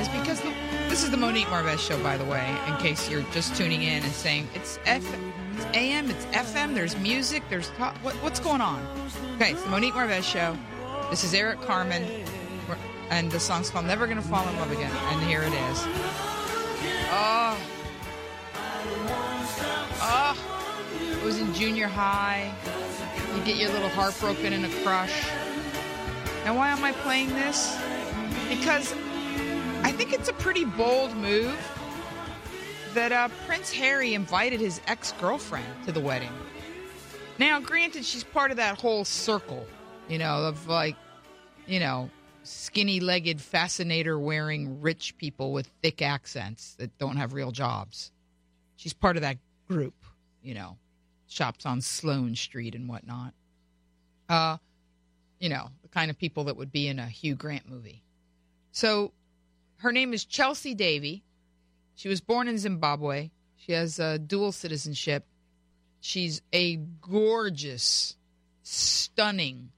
[0.00, 0.52] is because the,
[0.88, 2.56] this is the Monique Marvez show, by the way.
[2.68, 5.04] In case you're just tuning in and saying it's F,
[5.54, 6.74] it's AM, it's FM.
[6.74, 7.42] There's music.
[7.48, 8.84] There's talk, what, what's going on?
[9.36, 10.56] Okay, it's the Monique Marvez show.
[11.10, 12.04] This is Eric Carmen,
[13.10, 15.84] and the song's called "Never Gonna Fall in Love Again." And here it is.
[17.10, 17.58] Oh.
[20.00, 20.50] Oh.
[21.00, 22.52] It was in junior high.
[23.34, 25.26] You get your little heart broken in a crush.
[26.44, 27.78] Now, why am I playing this?
[28.48, 28.94] Because
[29.84, 31.54] I think it's a pretty bold move
[32.94, 36.32] that uh, Prince Harry invited his ex girlfriend to the wedding.
[37.38, 39.66] Now, granted, she's part of that whole circle,
[40.08, 40.96] you know, of like,
[41.66, 42.08] you know,
[42.44, 48.10] skinny legged, fascinator wearing rich people with thick accents that don't have real jobs.
[48.76, 49.36] She's part of that
[49.68, 49.94] group,
[50.42, 50.78] you know,
[51.28, 53.34] shops on Sloane Street and whatnot.
[54.30, 54.56] Uh,
[55.40, 58.02] you know, the kind of people that would be in a Hugh Grant movie.
[58.72, 59.12] So
[59.84, 61.22] her name is Chelsy Davy.
[61.94, 63.30] She was born in Zimbabwe.
[63.56, 65.26] She has a dual citizenship.
[66.00, 68.16] She's a gorgeous,
[68.62, 69.72] stunning,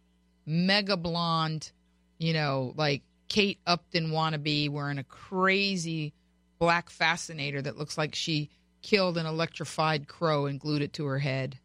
[0.46, 1.72] mega blonde,
[2.18, 6.14] you know, like Kate Upton wannabe wearing a crazy
[6.60, 8.48] black fascinator that looks like she
[8.82, 11.58] killed an electrified crow and glued it to her head.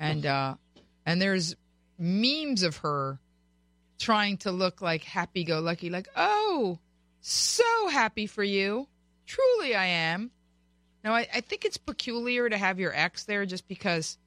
[0.00, 0.56] And uh
[1.06, 1.54] and there's
[1.96, 3.20] memes of her
[4.00, 6.80] trying to look like happy go lucky, like, oh,
[7.22, 8.86] so happy for you.
[9.26, 10.30] Truly I am.
[11.02, 14.18] Now I, I think it's peculiar to have your ex there just because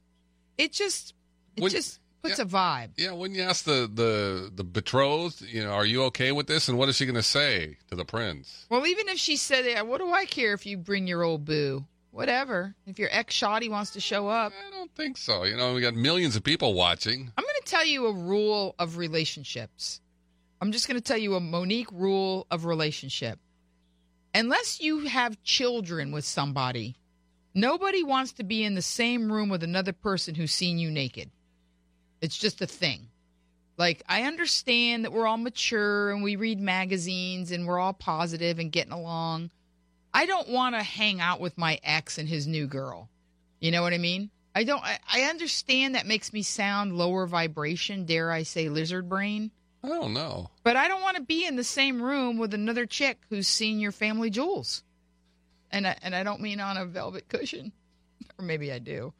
[0.58, 1.14] it just
[1.56, 2.44] it Would- just puts yeah.
[2.44, 2.88] a vibe.
[2.96, 6.68] Yeah, when you ask the, the, the betrothed, you know, are you okay with this?
[6.68, 8.66] And what is she going to say to the prince?
[8.68, 11.44] Well, even if she said, "Yeah, "What do I care if you bring your old
[11.44, 12.74] boo?" Whatever.
[12.86, 15.44] If your ex shoddy wants to show up, I don't think so.
[15.44, 17.30] You know, we got millions of people watching.
[17.36, 20.00] I'm going to tell you a rule of relationships.
[20.60, 23.38] I'm just going to tell you a Monique rule of relationship.
[24.34, 26.96] Unless you have children with somebody,
[27.54, 31.30] nobody wants to be in the same room with another person who's seen you naked.
[32.20, 33.08] It's just a thing.
[33.78, 38.58] Like, I understand that we're all mature and we read magazines and we're all positive
[38.58, 39.50] and getting along.
[40.14, 43.10] I don't want to hang out with my ex and his new girl.
[43.60, 44.30] You know what I mean?
[44.54, 44.82] I don't.
[44.82, 48.06] I, I understand that makes me sound lower vibration.
[48.06, 49.50] Dare I say, lizard brain?
[49.86, 50.50] I don't know.
[50.62, 53.78] But I don't want to be in the same room with another chick who's seen
[53.78, 54.82] your family jewels.
[55.70, 57.72] And I, and I don't mean on a velvet cushion,
[58.38, 59.12] or maybe I do.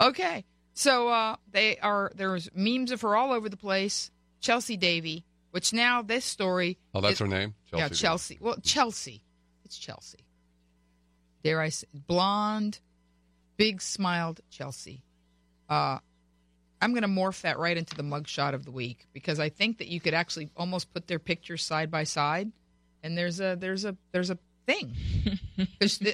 [0.00, 4.10] Okay, so uh, they are there's memes of her all over the place.
[4.40, 6.78] Chelsy Davy, which now this story.
[6.94, 7.54] Oh, that's is- her name.
[7.72, 8.00] yeah, Davis.
[8.00, 8.38] Chelsea.
[8.40, 9.22] Well, Chelsea.
[9.64, 10.18] It's Chelsea.
[11.42, 12.80] Dare I say, blonde,
[13.56, 15.02] big smiled Chelsea.
[15.68, 15.98] Uh,
[16.84, 19.78] I'm going to morph that right into the mugshot of the week because I think
[19.78, 22.52] that you could actually almost put their pictures side by side,
[23.02, 24.94] and there's a there's a there's a thing.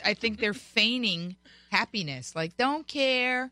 [0.05, 1.35] I think they're feigning
[1.73, 3.51] happiness, like don't care.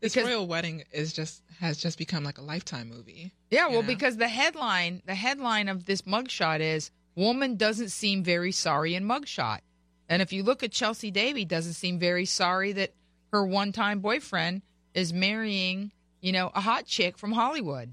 [0.00, 3.32] This Because- royal wedding is just has just become like a lifetime movie.
[3.50, 3.86] Yeah, well, Yeah.
[3.88, 9.04] because the headline, the headline of this mugshot is "Woman doesn't seem very sorry in
[9.04, 9.60] mugshot,"
[10.08, 12.92] and if you look at Chelsy Davy, doesn't seem very sorry that
[13.32, 14.62] her one-time boyfriend
[14.94, 15.90] is marrying,
[16.24, 17.92] you know, a hot chick from Hollywood.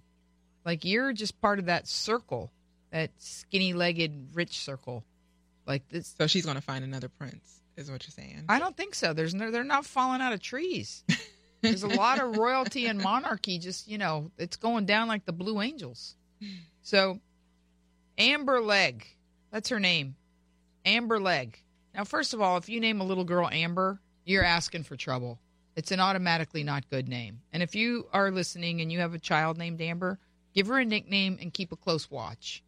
[0.66, 2.50] Like you're just part of that circle,
[2.90, 5.04] that skinny-legged rich circle.
[5.68, 8.46] Like this, So she's gonna find another prince, is what you're saying.
[8.48, 9.12] I don't think so.
[9.12, 11.04] There's no, they're not falling out of trees.
[11.60, 13.60] There's a lot of royalty and monarchy.
[13.60, 16.16] Just you know, it's going down like the Blue Angels.
[16.84, 17.20] So,
[18.18, 19.06] Amber Leg,
[19.52, 20.16] that's her name,
[20.86, 21.60] Amber Leg.
[21.94, 25.38] Now, first of all, if you name a little girl Amber, you're asking for trouble.
[25.76, 27.42] It's an automatically not good name.
[27.54, 30.20] And if you are listening and you have a child named Amber,
[30.54, 32.64] give her a nickname and keep a close watch.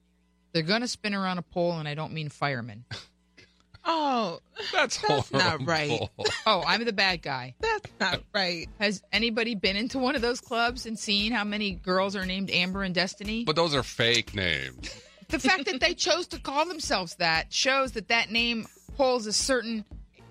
[0.54, 2.86] They're gonna spin around a pole, and I don't mean firemen.
[3.86, 4.40] Oh,
[4.72, 6.00] That's, That's not right.
[6.46, 7.54] Oh, I'm the bad guy.
[7.60, 8.70] that's not right.
[8.80, 12.50] Has anybody been into one of those clubs and seen how many girls are named
[12.50, 13.44] Amber and Destiny?
[13.44, 14.90] But those are fake names.
[15.28, 19.34] the fact that they chose to call themselves that shows that that name holds a
[19.34, 19.84] certain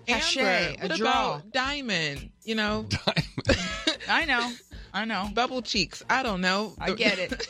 [0.07, 1.09] cachet, Amber, a what draw.
[1.35, 2.29] about diamond?
[2.43, 2.85] You know,
[4.09, 4.51] I know,
[4.93, 5.29] I know.
[5.33, 6.03] bubble cheeks.
[6.09, 6.73] I don't know.
[6.79, 7.47] I get it.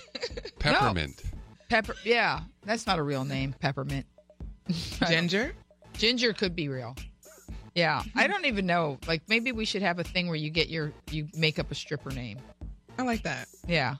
[0.60, 1.22] Peppermint.
[1.70, 3.56] Pepper, yeah, that's not a real name.
[3.60, 4.06] Peppermint.
[5.08, 5.54] Ginger.
[5.94, 6.96] Ginger could be real.
[7.76, 9.00] Yeah, I don't even know.
[9.08, 11.76] Like maybe we should have a thing where you get your you make up a
[11.76, 12.38] stripper name.
[13.00, 13.48] I like that.
[13.68, 13.96] Yeah,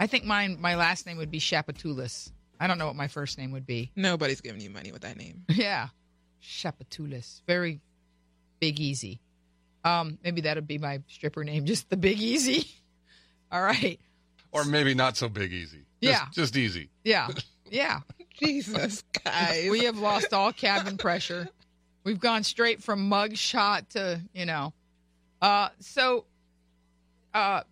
[0.00, 2.32] I think mine my last name would be Shapatulis.
[2.60, 3.92] I don't know what my first name would be.
[3.94, 5.44] Nobody's giving you money with that name.
[5.48, 5.88] Yeah.
[6.42, 7.42] Shapatulis.
[7.46, 7.80] Very
[8.60, 9.20] big easy.
[9.84, 12.68] Um, maybe that'd be my stripper name, just the Big Easy.
[13.52, 13.98] All right.
[14.52, 15.84] Or maybe not so big easy.
[16.02, 16.26] Just, Yeah.
[16.32, 16.90] Just easy.
[17.04, 17.28] Yeah.
[17.70, 18.00] Yeah.
[18.42, 19.68] Jesus, guys.
[19.70, 21.48] we have lost all cabin pressure.
[22.04, 24.72] We've gone straight from mug shot to, you know.
[25.42, 26.24] Uh so
[27.34, 27.62] uh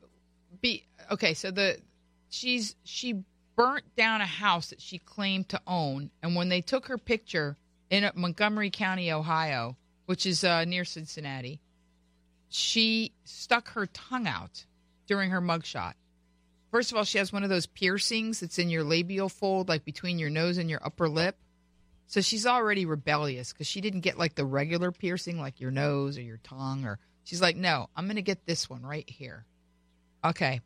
[0.61, 1.79] be okay, so the
[2.31, 3.22] she's she
[3.57, 7.57] burnt down a house that she claimed to own and when they took her picture
[7.90, 11.61] in uh, Montgomery County, Ohio, which is uh, near Cincinnati,
[12.49, 14.64] she stuck her tongue out
[15.07, 15.95] during her mugshot.
[16.71, 19.85] First of all, she has one of those piercings that's in your labial fold, like
[19.85, 21.37] between your nose and your upper lip.
[22.07, 26.19] So she's already rebellious because she didn't get like the regular piercing, like your nose
[26.19, 29.45] or your tongue, or she's like, no, I'm going to get this one right here.
[30.25, 30.61] Okay.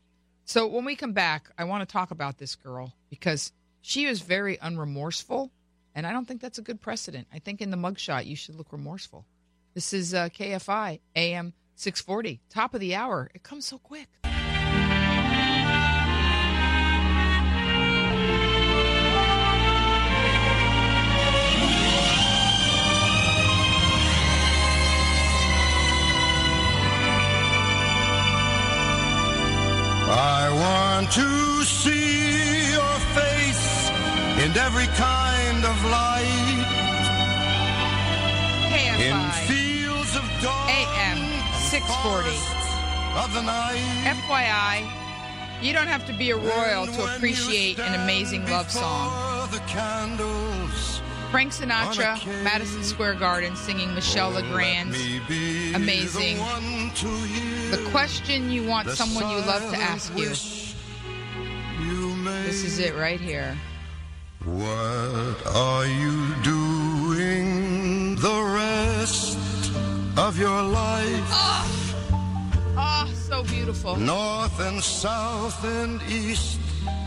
[0.45, 4.21] So when we come back, I want to talk about this girl because she is
[4.21, 5.51] very unremorseful,
[5.95, 7.27] and I don't think that's a good precedent.
[7.33, 9.25] I think in the mugshot, you should look remorseful.
[9.75, 13.31] This is uh, KFI AM 640, top of the hour.
[13.35, 14.09] It comes so quick.
[30.13, 33.91] I want to see your face
[34.45, 36.67] in every kind of light.
[39.01, 40.69] In fields of dawn.
[40.69, 41.19] AM
[41.55, 42.29] 640.
[43.17, 43.81] Of the night.
[44.05, 44.87] FYI,
[45.63, 49.49] you don't have to be a royal And to appreciate an amazing love song.
[49.67, 51.03] Candles.
[51.31, 54.97] Frank Sinatra, On Madison Square Garden, singing Michelle oh, Let Legrand's
[55.77, 56.37] amazing.
[56.37, 60.25] The, one to hear The question you want someone you love to ask you.
[60.25, 60.31] you.
[62.43, 63.57] This is it right here.
[64.45, 69.37] What are you doing the rest
[70.17, 71.29] of your life?
[72.75, 73.97] Oh, so beautiful.
[73.97, 76.59] North and south and east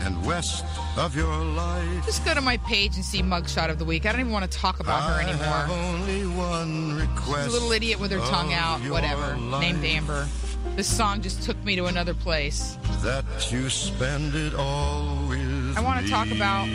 [0.02, 0.64] and west
[0.96, 2.06] of your life.
[2.06, 4.06] Just go to my page and see mugshot of the week.
[4.06, 5.76] I don't even want to talk about her I have anymore.
[5.76, 7.46] only one request.
[7.46, 9.36] She's a little idiot with her tongue out, whatever.
[9.38, 10.28] life, Named Amber.
[10.76, 12.78] This song just took me to another place.
[13.02, 16.68] That you spend it all with I want to talk about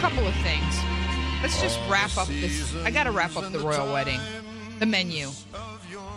[0.00, 0.80] couple of things.
[1.42, 2.74] Let's just wrap up this.
[2.84, 4.18] I got to wrap up the royal wedding.
[4.78, 5.28] The menu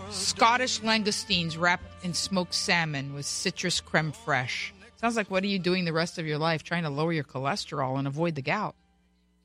[0.10, 4.72] Scottish langoustines wrapped in smoked salmon with citrus creme fraiche.
[4.96, 7.26] Sounds like what are you doing the rest of your life trying to lower your
[7.26, 8.76] cholesterol and avoid the gout?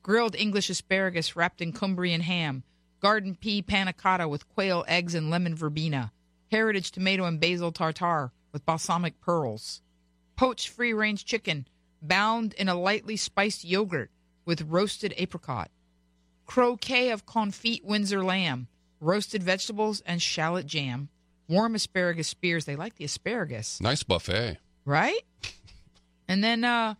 [0.03, 2.63] Grilled English asparagus wrapped in Cumbrian ham.
[3.01, 6.13] Garden pea panna cotta with quail eggs and lemon verbena.
[6.49, 9.81] Heritage tomato and basil tartare with balsamic pearls
[10.37, 11.67] poached free range chicken
[12.01, 14.09] bound in a lightly spiced yogurt
[14.49, 15.69] with roasted apricot.
[16.47, 18.67] Croquet of confit Windsor lamb,
[18.99, 21.09] roasted vegetables, and shallot jam.
[21.47, 22.65] Warm asparagus spears.
[22.65, 24.57] They like the asparagus, Nice buffet.
[24.85, 25.21] right?
[26.27, 26.95] and then uh,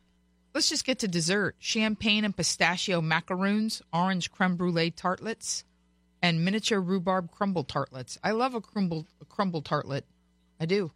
[0.53, 5.63] let's just get to dessert champagne and pistachio macaroons, orange creme brulee tartlets,
[6.21, 8.19] and miniature rhubarb crumble tartlets.
[8.23, 10.03] I love a crumble, a crumble tartlet.
[10.59, 10.91] I do.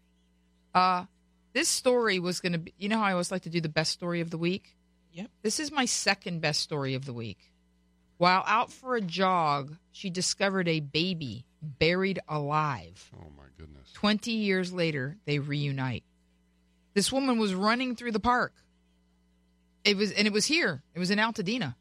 [0.75, 1.05] Uh,
[1.53, 3.69] this story was going to be, you know how I always like to do the
[3.69, 4.75] best story of the week?
[5.13, 5.29] Yep.
[5.43, 7.37] This is my second best story of the week.
[8.17, 13.11] While out for a jog, she discovered a baby buried alive.
[13.15, 13.91] Oh my goodness.
[13.93, 16.03] 20 years later, they reunite.
[16.93, 18.53] This woman was running through the park.
[19.83, 20.81] It was and it was here.
[20.95, 21.75] It was in Altadena.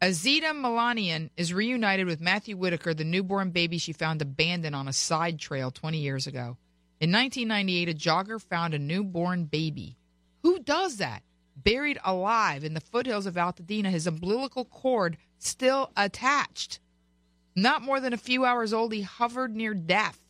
[0.00, 4.92] Azita Milanian is reunited with Matthew Whitaker, the newborn baby she found abandoned on a
[4.92, 6.56] side trail 20 years ago.
[7.00, 9.96] In 1998, a jogger found a newborn baby.
[10.42, 11.22] Who does that?
[11.62, 16.80] Buried alive in the foothills of Altadena, his umbilical cord still attached.
[17.56, 20.20] Not more than a few hours old, he hovered near death.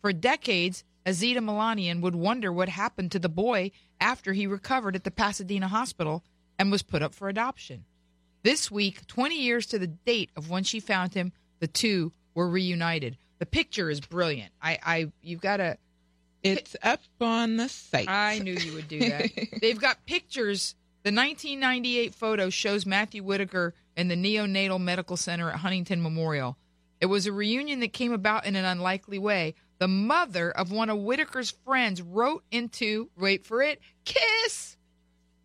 [0.00, 5.04] For decades, Azita Milanian would wonder what happened to the boy after he recovered at
[5.04, 6.24] the Pasadena hospital
[6.58, 7.84] and was put up for adoption.
[8.42, 12.48] This week, 20 years to the date of when she found him, the two were
[12.48, 13.16] reunited.
[13.38, 14.52] The picture is brilliant.
[14.60, 15.78] I, I you've got to.
[16.46, 18.08] It's up on the site.
[18.08, 19.30] I knew you would do that.
[19.60, 20.74] They've got pictures.
[21.02, 26.56] The 1998 photo shows Matthew Whitaker in the neonatal medical center at Huntington Memorial.
[27.00, 29.54] It was a reunion that came about in an unlikely way.
[29.78, 34.76] The mother of one of Whitaker's friends wrote into, wait for it, Kiss,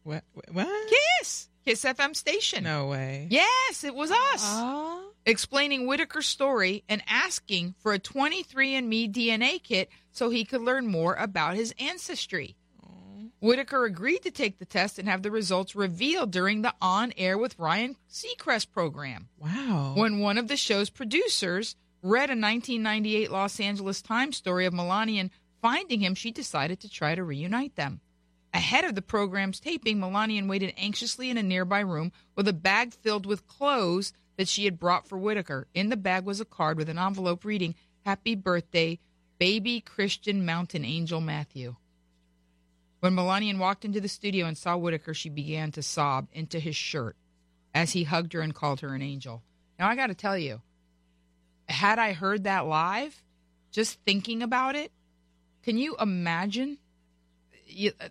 [0.04, 0.24] What?
[0.52, 0.90] What?
[1.20, 2.64] Kiss, Kiss FM station.
[2.64, 3.28] No way.
[3.30, 4.44] Yes, it was us.
[4.44, 5.04] Aw.
[5.26, 11.14] Explaining Whitaker's story and asking for a 23andMe DNA kit so he could learn more
[11.14, 12.56] about his ancestry.
[13.40, 17.38] Whitaker agreed to take the test and have the results revealed during the On Air
[17.38, 19.30] with Ryan Seacrest program.
[19.40, 19.94] Wow.
[19.96, 25.32] When one of the show's producers read a 1998 Los Angeles Times story of Milanian
[25.60, 28.02] finding him, she decided to try to reunite them.
[28.54, 32.94] Ahead of the program's taping, Milanian waited anxiously in a nearby room with a bag
[32.94, 35.68] filled with clothes that she had brought for Whitaker.
[35.76, 38.98] In the bag was a card with an envelope reading, Happy Birthday,
[39.38, 41.76] Baby Christian Mountain Angel Matthew.
[43.02, 46.76] When Milanian walked into the studio and saw Whitaker, she began to sob into his
[46.76, 47.16] shirt
[47.76, 49.44] as he hugged her and called her an angel.
[49.78, 50.64] Now, I got to tell you,
[51.70, 53.22] had I heard that live,
[53.72, 54.92] just thinking about it,
[55.62, 56.80] can you imagine?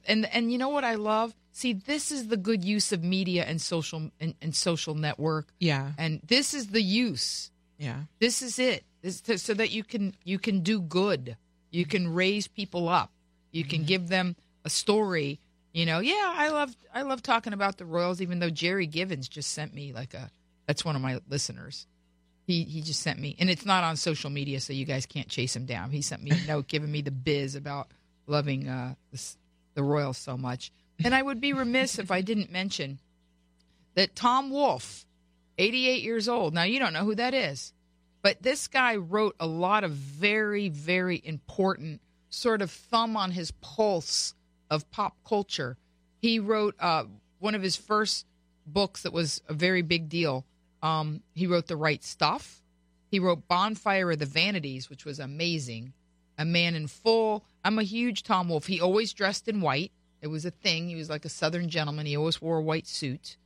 [0.07, 1.35] And and you know what I love?
[1.53, 5.93] See, this is the good use of media and social and, and social network, yeah.
[5.99, 7.51] and this is the use.
[7.77, 8.03] Yeah.
[8.21, 8.85] This is it.
[9.03, 11.37] This, to, so that you can you can do good.
[11.71, 13.11] You can raise people up.
[13.53, 15.41] You can give them a story.
[15.73, 18.21] You know, yeah, I love I love talking about the Royals.
[18.21, 20.31] Even though Jerry Givens just sent me like a
[20.67, 21.87] that's one of my listeners.
[22.47, 25.29] He he just sent me, and it's not on social media, so you guys can't
[25.29, 25.91] chase him down.
[25.91, 27.89] He sent me a note giving me the biz about
[28.27, 29.37] loving uh, the,
[29.81, 30.71] the Royals so much.
[31.03, 32.99] And I would be remiss if I didn't mention
[33.95, 35.07] that Tom Wolfe,
[35.57, 36.53] 88 years old.
[36.53, 37.73] Now you don't know who that is.
[38.21, 43.51] But this guy wrote a lot of very, very important sort of thumb on his
[43.63, 44.35] pulse
[44.71, 45.79] of pop culture.
[46.19, 47.05] He wrote uh,
[47.39, 48.27] one of his first
[48.67, 50.45] books that was a very big deal.
[50.83, 52.61] Um, he wrote The Right Stuff.
[53.11, 55.95] He wrote Bonfire of the Vanities, which was amazing.
[56.37, 57.43] A Man in Full.
[57.65, 58.67] I'm a huge Tom Wolfe.
[58.67, 59.93] He always dressed in white.
[60.23, 60.89] It was a thing.
[60.89, 62.07] He was like a Southern gentleman.
[62.07, 63.37] He always wore a white suit.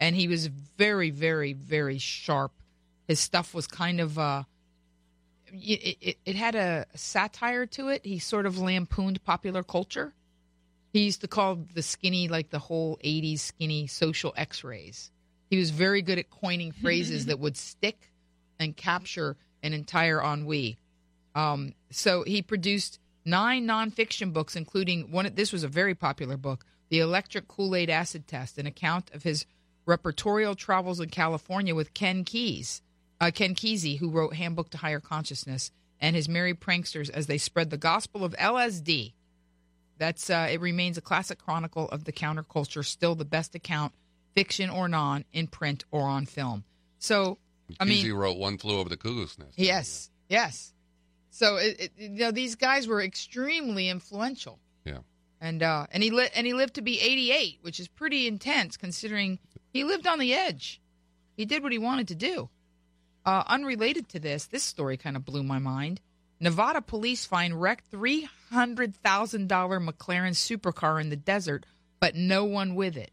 [0.00, 2.52] And he was very, very, very sharp
[3.08, 4.44] his stuff was kind of uh
[5.50, 10.12] it, it, it had a satire to it he sort of lampooned popular culture
[10.92, 15.10] he used to call the skinny like the whole 80s skinny social x-rays
[15.50, 18.12] he was very good at coining phrases that would stick
[18.60, 20.76] and capture an entire ennui
[21.34, 26.64] um, so he produced nine nonfiction books including one this was a very popular book
[26.88, 29.46] the electric kool-aid acid test an account of his
[29.86, 32.82] repertorial travels in california with ken keyes
[33.20, 35.70] uh, Ken Kesey, who wrote Handbook to Higher Consciousness,
[36.00, 39.12] and his merry pranksters as they spread the gospel of LSD.
[39.98, 43.92] That's uh, it remains a classic chronicle of the counterculture, still the best account,
[44.34, 46.64] fiction or non, in print or on film.
[47.00, 47.38] So,
[47.80, 49.58] I mean, Kesey wrote One Flew Over the Cuckoo's Nest.
[49.58, 50.72] yes, yes.
[51.30, 54.98] So it, it, you know these guys were extremely influential, Yeah.
[55.40, 58.76] and uh, and he li- and he lived to be 88, which is pretty intense
[58.76, 59.38] considering
[59.72, 60.80] he lived on the edge.
[61.36, 62.48] He did what he wanted to do.
[63.24, 66.00] Uh, unrelated to this, this story kind of blew my mind.
[66.40, 71.66] Nevada police find wrecked $300,000 McLaren supercar in the desert
[72.00, 73.10] but no one with it.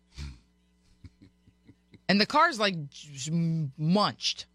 [2.08, 2.76] and the car's like
[3.78, 4.46] munched.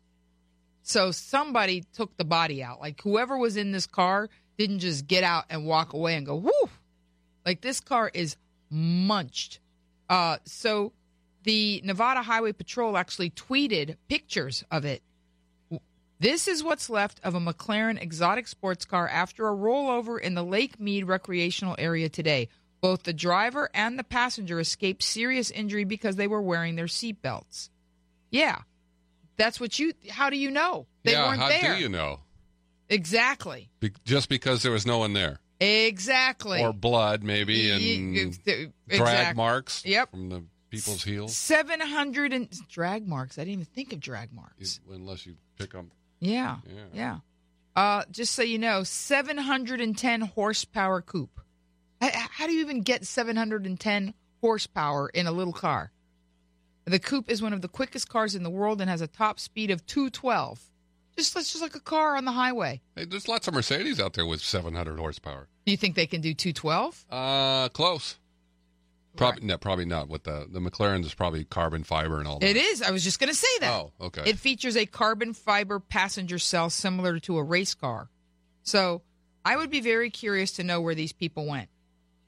[0.91, 2.81] So somebody took the body out.
[2.81, 4.29] Like whoever was in this car
[4.59, 6.69] didn't just get out and walk away and go, whoo.
[7.47, 8.37] Like this car is
[8.71, 9.61] munched.
[10.09, 10.93] Uh, so
[11.45, 15.01] the Nevada Highway Patrol actually tweeted pictures of it.
[16.19, 20.43] This is what's left of a McLaren exotic sports car after a rollover in the
[20.43, 22.49] Lake Mead recreational area today.
[22.81, 27.69] Both the driver and the passenger escaped serious injury because they were wearing their seatbelts.
[28.33, 28.63] Yeah.
[29.41, 30.87] That's what you how do you know?
[31.03, 31.61] They yeah, weren't how there.
[31.61, 32.21] How do you know?
[32.91, 33.71] Exactly.
[33.81, 36.61] Be- just because there was no one there, Exactly.
[36.63, 40.11] or blood maybe, and Y- y- drag marks Yep.
[40.11, 41.37] from the people's heels.
[41.37, 43.39] 700 and drag marks.
[43.39, 44.81] I didn't even think of drag You- marks.
[44.91, 45.91] unless you pick them.
[46.21, 46.59] Yeah.
[46.67, 46.85] Yeah.
[46.93, 47.19] Yeah.
[47.77, 51.41] Uh, just so you know, 710 horsepower coupe.
[52.03, 55.93] H- How do you even get 710 horsepower in a little car?
[56.91, 59.39] The coupe is one of the quickest cars in the world and has a top
[59.39, 60.61] speed of 212.
[61.17, 62.81] Just that's just like a car on the highway.
[62.97, 65.47] Hey, there's lots of Mercedes out there with 700 horsepower.
[65.67, 67.05] Do you think they can do 212?
[67.09, 68.19] Uh, close.
[69.17, 70.09] Probably no, probably not.
[70.09, 72.49] With the the McLaren is probably carbon fiber and all that.
[72.49, 72.83] It is.
[72.83, 73.73] I was just going to say that.
[73.73, 74.23] Oh, okay.
[74.29, 78.09] It features a carbon fiber passenger cell similar to a race car.
[78.63, 79.03] So
[79.45, 81.69] I would be very curious to know where these people went.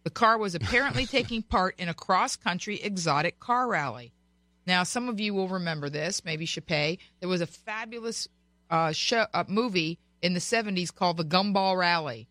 [0.04, 4.12] The car was apparently taking part in a cross country exotic car rally.
[4.66, 6.98] Now, some of you will remember this, maybe Chappé.
[7.20, 8.28] There was a fabulous
[8.70, 12.28] uh, show, uh, movie in the 70s called The Gumball Rally.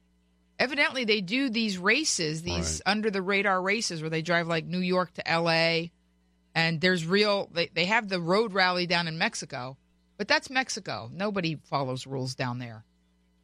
[0.58, 2.92] Evidently, they do these races, these Right.
[2.92, 5.90] under the radar races where they drive like New York to LA
[6.54, 9.78] and there's real they, they have the road rally down in mexico
[10.18, 12.84] but that's mexico nobody follows rules down there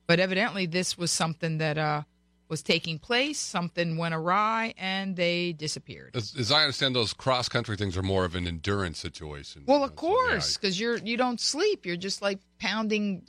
[0.07, 2.01] but evidently this was something that uh
[2.49, 7.49] was taking place something went awry and they disappeared As, as I understand, those cross
[7.49, 9.63] country things are more of an endurance situation.
[9.65, 10.57] well of so, course yeah.
[10.61, 13.23] because you're you don't sleep you're just like pounding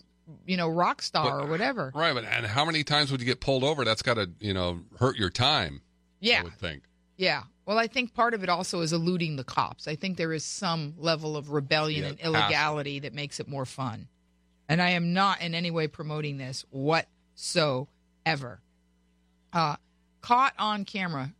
[0.46, 3.26] you know rock star But- or whatever Right, but and how many times would you
[3.26, 3.84] get pulled over?
[3.84, 5.80] That's got to you know hurt your time.
[6.20, 6.82] yeah I would think.
[7.16, 10.32] yeah well i think part of it also is eluding the cops i think there
[10.32, 12.38] is some level of rebellion Yeah, and it has to.
[12.38, 14.06] illegality that makes it more fun
[14.68, 18.60] and i am not in any way promoting this whatsoever
[19.52, 19.76] uh,
[20.20, 21.32] caught on camera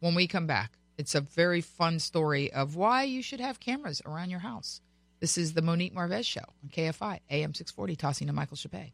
[0.00, 4.02] when we come back it's a very fun story of why you should have cameras
[4.06, 4.80] around your house
[5.20, 8.92] this is the monique marvez show on kfi am 640 tossing to michael Chappé.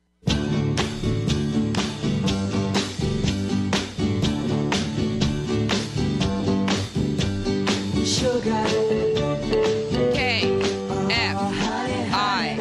[10.14, 10.60] K
[11.10, 11.36] F
[12.12, 12.58] I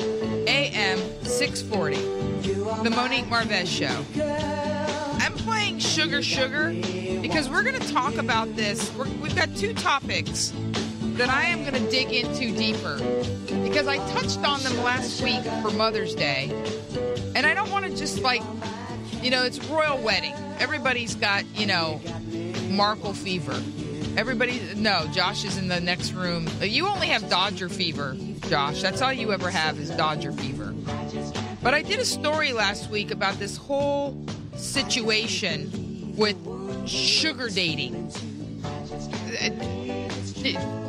[0.48, 1.96] A M 640.
[2.84, 4.87] The Monique Marvez Show.
[5.98, 6.70] Sugar Sugar
[7.24, 8.94] because we're going to talk about this.
[8.96, 10.54] We're, we've got two topics
[11.16, 12.98] that I am going to dig into deeper
[13.64, 16.52] because I touched on them last week for Mother's Day.
[17.36, 18.44] And I don't want to just like,
[19.24, 20.36] you know, it's royal wedding.
[20.60, 22.00] Everybody's got, you know,
[22.70, 23.60] Markle fever.
[24.16, 26.48] Everybody, no, Josh is in the next room.
[26.62, 28.16] You only have Dodger fever,
[28.50, 28.84] Josh.
[28.84, 30.76] That's all you ever have is Dodger fever.
[31.64, 34.16] But I did a story last week about this whole
[34.54, 35.87] situation
[36.18, 36.38] with
[36.88, 38.12] sugar dating.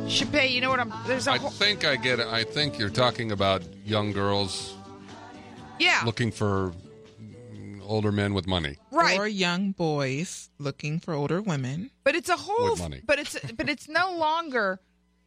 [0.07, 0.93] Chappé, you know what I'm?
[1.07, 2.27] There's a I whole, think I get it.
[2.27, 4.75] I think you're talking about young girls
[5.79, 6.73] yeah, looking for
[7.81, 8.77] older men with money.
[8.91, 9.17] right.
[9.17, 11.91] Or young boys looking for older women.
[12.03, 12.71] But it's a whole.
[12.71, 13.01] With money.
[13.05, 14.79] But it's but it's no longer.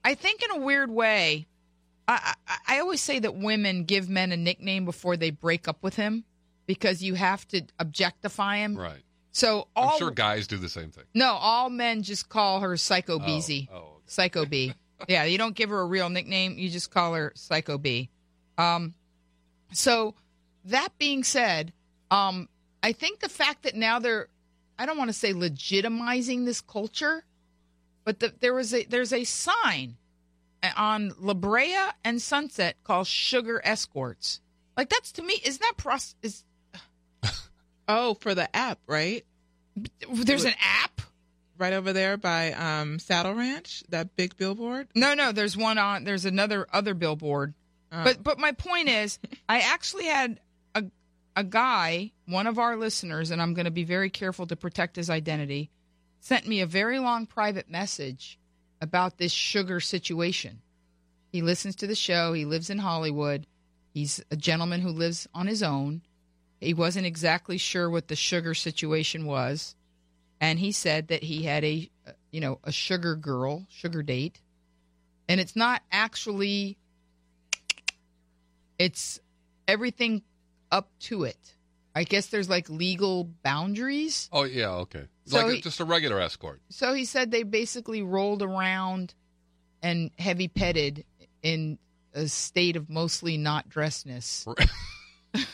[0.04, 1.46] I think in a weird way.
[2.08, 5.82] I, I I always say that women give men a nickname before they break up
[5.82, 6.24] with him
[6.66, 8.76] because you have to objectify him.
[8.76, 9.02] Right.
[9.32, 11.04] So all I'm sure guys do the same thing.
[11.14, 13.68] no, all men just call her Psycho Beezy.
[13.72, 13.86] Oh, okay.
[14.06, 14.74] Psycho B.
[15.08, 16.56] Yeah, you don't give her a real nickname.
[16.58, 18.08] You just call her Psycho B.
[18.56, 18.94] Um,
[19.72, 20.14] so
[20.66, 21.72] that being said,
[22.12, 22.48] um,
[22.84, 24.28] I think the fact that now they're,
[24.78, 27.24] I don't want to say legitimizing this culture,
[28.04, 29.96] but the, there was a there's a sign
[30.76, 31.74] on La Brea
[32.04, 34.40] and Sunset called Sugar Escorts.
[34.76, 36.14] Like that's to me, isn't that pros?
[36.22, 36.44] Is
[37.88, 39.24] Oh, for the app, right?
[40.10, 41.00] there's an app?
[41.58, 44.88] Right over there by um, Saddle Ranch, that big billboard.
[44.94, 45.32] No, no.
[45.32, 46.04] There's one on.
[46.04, 47.54] There's another other billboard.
[47.92, 48.02] Oh.
[48.02, 49.18] But but my point is,
[49.48, 50.40] I actually had
[50.74, 50.84] a
[51.36, 54.96] a guy, one of our listeners, and I'm going to be very careful to protect
[54.96, 55.70] his identity,
[56.20, 58.38] sent me a very long private message
[58.80, 60.62] about this sugar situation.
[61.30, 62.32] He listens to the show.
[62.32, 63.46] He lives in Hollywood.
[63.94, 66.02] He's a gentleman who lives on his own.
[66.62, 69.74] He wasn't exactly sure what the sugar situation was,
[70.40, 71.90] and he said that he had a
[72.30, 74.40] you know, a sugar girl, sugar date.
[75.28, 76.76] And it's not actually
[78.78, 79.20] it's
[79.68, 80.22] everything
[80.70, 81.54] up to it.
[81.94, 84.28] I guess there's like legal boundaries.
[84.32, 85.04] Oh yeah, okay.
[85.26, 86.60] So like he- just a regular escort.
[86.70, 89.14] So he said they basically rolled around
[89.82, 91.04] and heavy petted
[91.42, 91.78] in
[92.14, 94.46] a state of mostly not dressedness.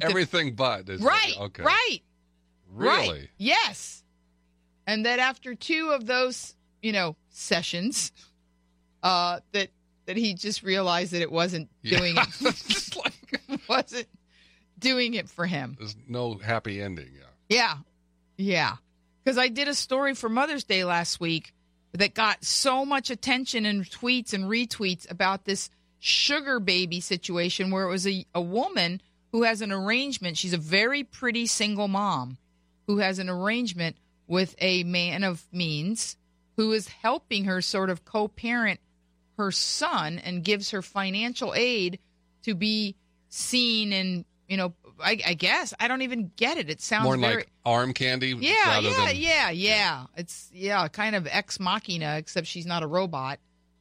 [0.00, 1.34] Everything but is Right.
[1.38, 1.62] Okay.
[1.62, 2.00] Right.
[2.72, 3.08] Really?
[3.10, 3.28] Right.
[3.38, 4.02] Yes.
[4.86, 8.12] And that after two of those, you know, sessions,
[9.02, 9.68] uh, that
[10.06, 11.98] that he just realized that it wasn't Yeah.
[11.98, 14.06] doing it like wasn't
[14.78, 15.76] doing it for him.
[15.78, 17.10] there's no happy ending.
[17.14, 17.24] Yeah.
[17.48, 17.74] Yeah.
[18.36, 18.76] Yeah.
[19.24, 21.52] Because I did a story for Mother's Day last week
[21.92, 27.84] that got so much attention and tweets and retweets about this sugar baby situation where
[27.84, 29.00] it was a, a woman
[29.36, 30.38] who has an arrangement.
[30.38, 32.38] She's a very pretty single mom
[32.86, 36.16] who has an arrangement with a man of means
[36.56, 38.80] who is helping her sort of co parent
[39.36, 41.98] her son and gives her financial aid
[42.44, 42.96] to be
[43.28, 44.72] seen and, you know,
[45.04, 46.70] I, I guess I don't even get it.
[46.70, 48.28] It sounds More very like arm candy.
[48.28, 50.06] yeah, yeah, than, yeah, yeah.
[50.16, 53.38] It's yeah, kind of ex machina, except she's not a robot.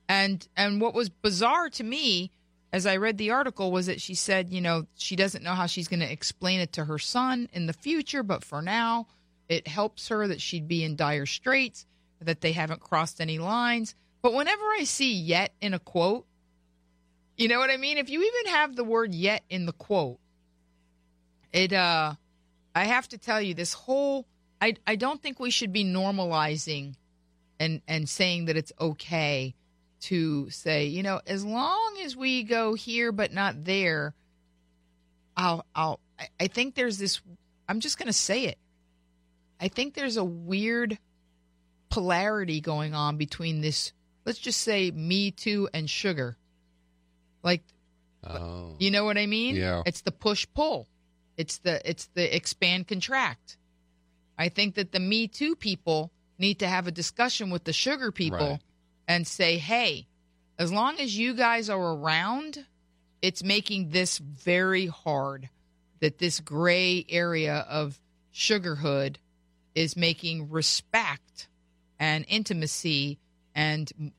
[0.10, 2.32] And and what was bizarre to me
[2.76, 5.65] as I read the article was that she said, you know, she doesn't know how
[5.65, 9.07] she's going to explain it to her son in the future, but for now,
[9.47, 11.86] it helps her that she'd be in dire straits,
[12.19, 13.95] that they haven't crossed any lines.
[14.21, 16.26] But whenever I see yet in a quote,
[17.38, 17.97] you know what I mean?
[17.97, 20.19] If you even have the word yet in the quote,
[21.53, 22.15] it uh
[22.76, 24.28] I have to tell you this whole
[24.59, 26.95] I I don't think we should be normalizing
[27.57, 29.55] and and saying that it's okay
[30.10, 34.14] to say, you know, as long as we go here but not there,
[35.38, 35.99] I'll I'll
[36.39, 37.22] I- think there's this
[37.68, 38.58] I'm just going to say it.
[39.60, 40.97] I think there's a weird
[41.89, 43.93] polarity going on between this
[44.26, 46.38] let's just say me too and sugar.
[47.43, 47.64] Like
[48.28, 48.76] Oh.
[48.80, 49.56] you know what I mean?
[49.56, 49.84] Yeah.
[49.86, 50.88] It's the push pull.
[51.38, 53.58] It's the it's the expand contract.
[54.38, 58.12] I think that the Me Too people need to have a discussion with the sugar
[58.12, 58.60] people Right.
[59.08, 60.08] And say, "Hey,
[60.58, 62.66] as long as you guys are around,
[63.22, 65.49] it's making this very hard.
[65.99, 67.99] That this gray area of
[68.34, 69.16] sugarhood
[69.74, 71.47] is making respect
[71.99, 73.18] and intimacy
[73.56, 74.12] and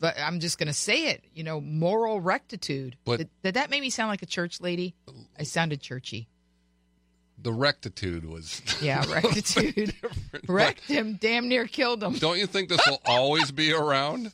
[0.00, 2.96] but I'm just going to say it, you know, moral rectitude.
[3.04, 4.94] But- did, did that make me sound like a church lady?
[5.38, 6.28] I sounded churchy.
[7.40, 8.60] The rectitude was.
[8.82, 9.94] Yeah, rectitude.
[10.48, 12.14] Wrecked him, damn near killed him.
[12.14, 14.32] Don't you think this will always be around?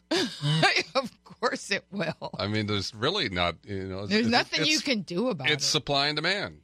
[0.94, 2.30] of course it will.
[2.38, 3.56] I mean, there's really not.
[3.64, 5.56] You know, There's nothing you can do about It's it.
[5.56, 6.60] It's supply and demand.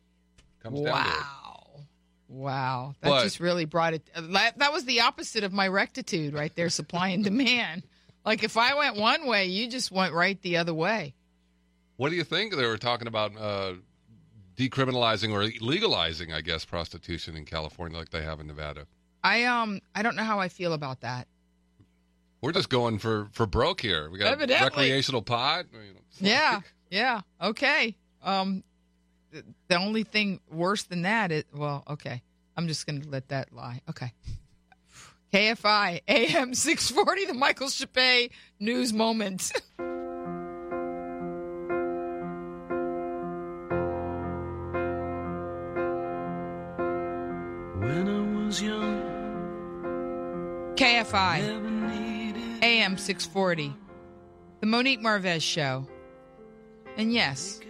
[0.62, 0.80] Comes.
[0.80, 1.82] Wow.
[2.28, 2.95] Wow.
[3.01, 4.09] That But- just really brought it.
[4.16, 7.82] That, that was the opposite of my rectitude right there, supply and demand.
[8.24, 11.14] Like if I went one way, you just went right the other way.
[11.97, 12.55] What do you think?
[12.55, 13.74] They were talking about uh,
[14.68, 18.86] decriminalizing or legalizing, I guess, prostitution in California, like they have in Nevada.
[19.24, 21.26] I um I don't know how I feel about that.
[22.42, 24.11] We're just going for for broke here.
[24.11, 24.64] We got Evidently.
[24.64, 25.66] recreational pot.
[26.18, 26.61] Yeah.
[26.90, 27.20] Yeah.
[27.42, 27.96] Okay.
[28.22, 28.64] Um
[29.32, 32.22] th- the only thing worse than that is well, okay.
[32.56, 33.80] I'm just going to let that lie.
[33.88, 34.12] Okay.
[35.32, 39.52] KFI AM 640 the Michael Chape news moment.
[48.47, 49.03] was young,
[50.76, 53.74] KFI AM 640
[54.61, 55.86] the Monique Marvez show.
[56.97, 57.61] And yes,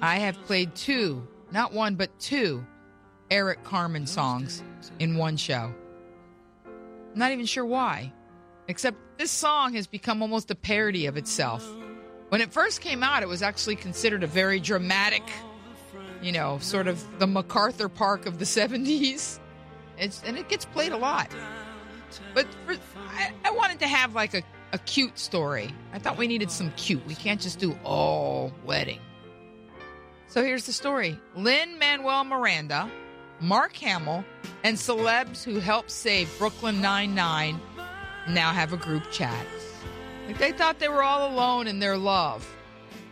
[0.00, 2.64] I have played two, not one but two
[3.30, 4.62] Eric Carmen songs
[4.98, 5.72] in one show.
[6.64, 8.12] I'm not even sure why.
[8.68, 11.66] Except this song has become almost a parody of itself.
[12.30, 15.22] When it first came out, it was actually considered a very dramatic,
[16.22, 19.40] you know, sort of the MacArthur Park of the 70s.
[19.98, 21.30] It's, and it gets played a lot.
[22.34, 24.42] But for, I, I wanted to have like a,
[24.72, 25.74] a cute story.
[25.92, 27.04] I thought we needed some cute.
[27.06, 29.00] We can't just do all wedding.
[30.28, 32.90] So here's the story Lin-Manuel Miranda,
[33.40, 34.24] Mark Hamill,
[34.64, 37.60] and celebs who helped save Brooklyn Nine-Nine
[38.28, 39.46] now have a group chat.
[40.26, 42.46] Like they thought they were all alone in their love.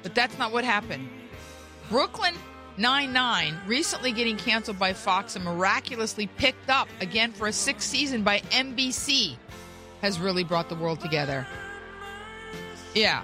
[0.02, 1.08] But that's not what happened.
[1.88, 2.34] Brooklyn
[2.78, 8.22] Nine-Nine, recently getting canceled by Fox and miraculously picked up again for a sixth season
[8.22, 9.36] by NBC,
[10.02, 11.46] has really brought the world together.
[12.94, 13.22] Yeah.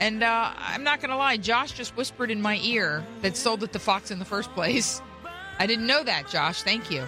[0.00, 3.62] And uh, I'm not going to lie, Josh just whispered in my ear that sold
[3.62, 5.00] it to Fox in the first place.
[5.58, 6.62] I didn't know that, Josh.
[6.62, 7.04] Thank you.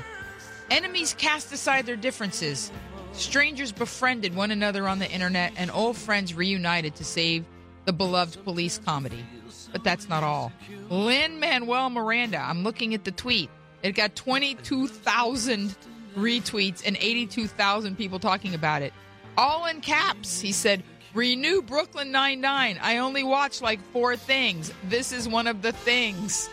[0.71, 2.71] Enemies cast aside their differences.
[3.13, 7.45] Strangers befriended one another on the internet, and old friends reunited to save
[7.85, 9.25] the beloved police comedy.
[9.73, 10.53] But that's not all.
[10.91, 13.51] Lin-Manuel Miranda, I'm looking at the tweet.
[13.83, 15.75] It got 22,000
[16.17, 18.93] retweets and 82,000 people talking about it.
[19.37, 20.41] All in caps.
[20.41, 20.83] He said,
[21.15, 22.79] Renew Brooklyn Nine-Nine.
[22.81, 24.73] I only watch like four things.
[24.85, 26.49] This is one of the things.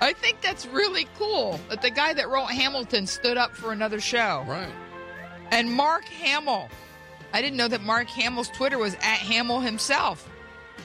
[0.00, 4.00] I think that's really cool that the guy that wrote Hamilton stood up for another
[4.00, 4.44] show.
[4.48, 4.72] Right.
[5.50, 6.68] And Mark Hamill.
[7.32, 10.28] I didn't know that Mark Hamill's Twitter was at Hamill himself.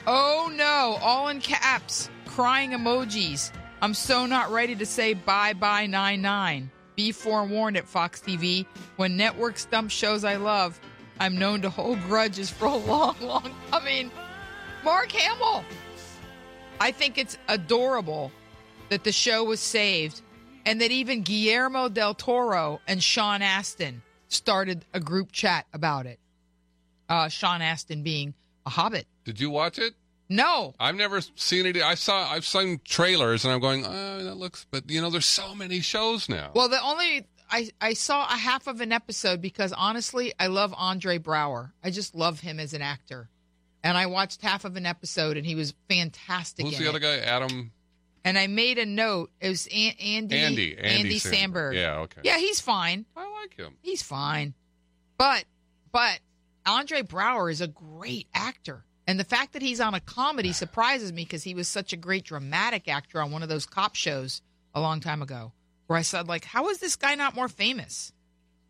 [0.06, 3.50] Oh no, all in caps, crying emojis.
[3.80, 6.70] I'm so not ready to say bye bye 99.
[6.96, 8.66] Be forewarned at Fox TV.
[8.96, 10.78] When networks dump shows I love,
[11.18, 13.54] I'm known to hold grudges for a long, long.
[13.72, 14.10] I mean,
[14.84, 15.64] Mark Hamill.
[16.80, 18.30] I think it's adorable
[18.90, 20.20] that the show was saved
[20.66, 26.18] and that even Guillermo del Toro and Sean Astin started a group chat about it.
[27.08, 28.34] Uh, Sean Astin being
[28.66, 29.06] a hobbit.
[29.24, 29.94] Did you watch it?
[30.28, 30.74] No.
[30.80, 31.76] I've never seen it.
[31.76, 32.30] I saw.
[32.30, 33.84] I've seen trailers, and I'm going.
[33.84, 34.66] Oh, that looks.
[34.70, 36.50] But you know, there's so many shows now.
[36.54, 40.74] Well, the only I I saw a half of an episode because honestly, I love
[40.76, 41.72] Andre Braugher.
[41.82, 43.28] I just love him as an actor,
[43.82, 46.64] and I watched half of an episode, and he was fantastic.
[46.66, 47.18] Who's the other guy?
[47.18, 47.72] Adam.
[48.26, 49.30] And I made a note.
[49.38, 50.38] It was An- Andy.
[50.38, 50.78] Andy.
[50.78, 51.74] Andy Samberg.
[51.74, 51.98] Yeah.
[52.00, 52.22] Okay.
[52.24, 53.04] Yeah, he's fine.
[53.14, 53.76] I like him.
[53.82, 54.54] He's fine.
[55.18, 55.44] But
[55.92, 56.18] but
[56.64, 58.86] Andre Braugher is a great actor.
[59.06, 61.96] And the fact that he's on a comedy surprises me because he was such a
[61.96, 64.40] great dramatic actor on one of those cop shows
[64.74, 65.52] a long time ago.
[65.86, 68.12] Where I said, like, how is this guy not more famous?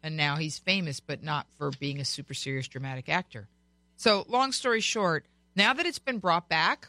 [0.03, 3.49] And now he's famous, but not for being a super serious dramatic actor.
[3.97, 5.25] So, long story short,
[5.55, 6.89] now that it's been brought back,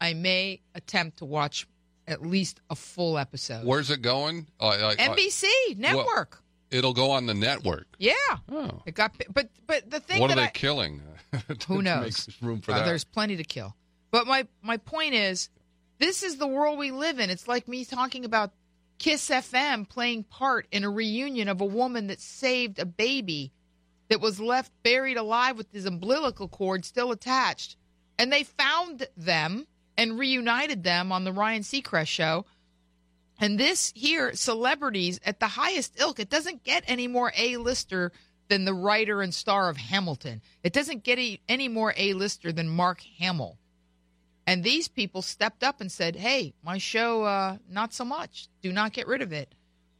[0.00, 1.66] I may attempt to watch
[2.06, 3.64] at least a full episode.
[3.64, 4.46] Where's it going?
[4.60, 6.42] Uh, uh, NBC network.
[6.70, 7.86] It'll go on the network.
[7.98, 8.12] yeah.
[8.50, 8.82] Oh.
[8.86, 11.02] It got, but but the thing What are they I, killing?
[11.68, 12.28] Who knows?
[12.40, 12.84] Room for Uh, that.
[12.86, 13.74] there's plenty to kill.
[14.10, 15.48] But my my point is,
[15.98, 17.30] this is the world we live in.
[17.30, 18.52] It's like me talking about
[18.98, 23.52] Kiss FM playing part in a reunion of a woman that saved a baby
[24.08, 27.76] that was left buried alive with his umbilical cord still attached,
[28.18, 29.66] and they found them
[29.98, 32.46] and reunited them on the Ryan Seacrest show.
[33.38, 38.12] And this here, celebrities at the highest ilk, it doesn't get any more A-lister
[38.48, 40.40] than the writer and star of Hamilton.
[40.62, 41.18] It doesn't get
[41.48, 43.58] any, more A-lister than Mark Hamill.
[44.46, 48.48] And these people stepped up and said, hey, my show, uh, not so much.
[48.62, 49.52] Do not get rid of it.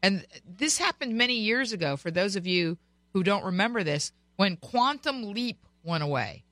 [0.03, 2.79] And this happened many years ago, for those of you
[3.13, 6.45] who don't remember this, when Quantum Leap went away,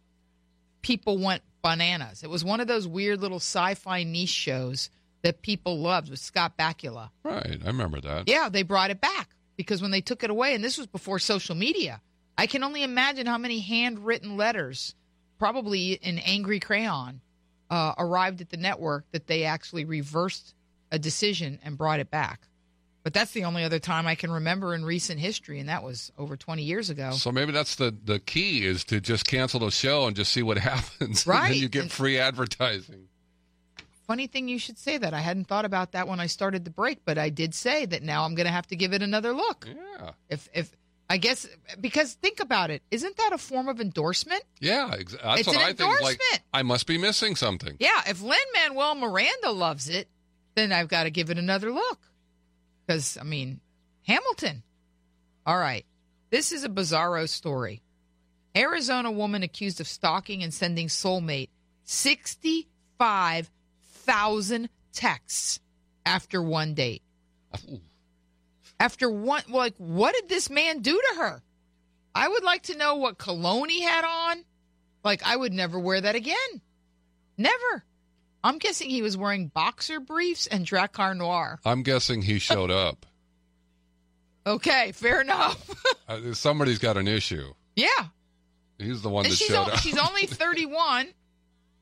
[0.83, 2.25] people went bananas.
[2.25, 4.91] It was one of those weird little sci fi niche shows
[5.25, 7.11] that people loved with Scott Bakula.
[7.25, 7.59] right.
[7.63, 8.29] I remember that.
[8.29, 11.19] Yeah, they brought it back because when they took it away, and this was before
[11.19, 12.01] social media,
[12.39, 14.95] I can only imagine how many handwritten letters,
[15.39, 17.21] probably in angry crayon,
[17.71, 20.55] uh, arrived at the network that they actually reversed
[20.93, 22.47] a decision and brought it back.
[23.03, 26.11] But that's the only other time I can remember in recent history, and that was
[26.19, 27.13] over 20 years ago.
[27.13, 30.43] So maybe that's the the key is to just cancel the show and just see
[30.43, 31.01] what happens.
[31.01, 31.49] and Right.
[31.51, 33.09] then you get And- free advertising.
[34.07, 35.15] Funny thing you should say that.
[35.15, 38.03] I hadn't thought about that when I started the break, but I did say that
[38.03, 39.67] now I'm going to have to give it another look.
[39.67, 40.11] Yeah.
[40.29, 40.71] If if
[41.09, 41.47] I guess
[41.81, 44.43] because think about it, isn't that a form of endorsement?
[44.61, 44.91] Yeah.
[44.93, 46.01] Ex- that's It's what an I think.
[46.03, 46.21] Like.
[46.53, 47.77] I must be missing something.
[47.81, 50.09] Yeah, if Lynn Manuel Miranda loves it,
[50.55, 51.99] then I've got to give it another look.
[52.87, 53.61] Because, I mean,
[54.07, 54.63] Hamilton.
[55.47, 55.87] All right.
[56.31, 57.83] This is a bizarro story.
[58.57, 61.49] Arizona woman accused of stalking and sending soulmate
[64.05, 65.61] 65,000 texts
[66.07, 67.03] after one date.
[68.79, 71.43] After one, like, what did this man do to her?
[72.15, 74.45] I would like to know what cologne he had on.
[75.05, 76.37] Like, I would never wear that again.
[77.37, 77.85] Never.
[78.43, 81.59] I'm guessing he was wearing boxer briefs and Drakkar Noir.
[81.65, 83.07] I'm guessing he showed up.
[84.47, 85.71] Okay, fair enough.
[86.07, 87.55] Uh, somebody's got an issue.
[87.77, 87.89] yeah.
[88.77, 89.79] He's the one And that she's, showed o- up.
[89.79, 91.07] she's only 31.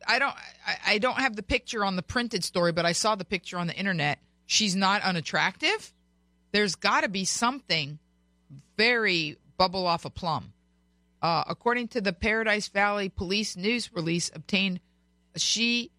[0.06, 0.34] I don't
[0.66, 3.58] I, I don't have the picture on the printed story, but I saw the picture
[3.58, 4.18] on the internet.
[4.46, 5.92] She's not unattractive.
[6.52, 7.98] There's got to be something
[8.76, 10.52] very bubble off a plum.
[11.22, 14.80] Uh, according to the Paradise Valley Police news release obtained,
[15.36, 15.92] she,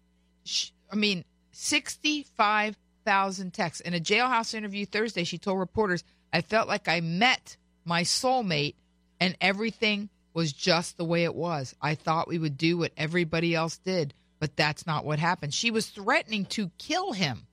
[0.44, 3.80] she I mean, 65,000 texts.
[3.80, 8.74] In a jailhouse interview Thursday, she told reporters, I felt like I met my soulmate
[9.18, 11.74] and everything was just the way it was.
[11.80, 15.54] I thought we would do what everybody else did, but that's not what happened.
[15.54, 17.46] She was threatening to kill him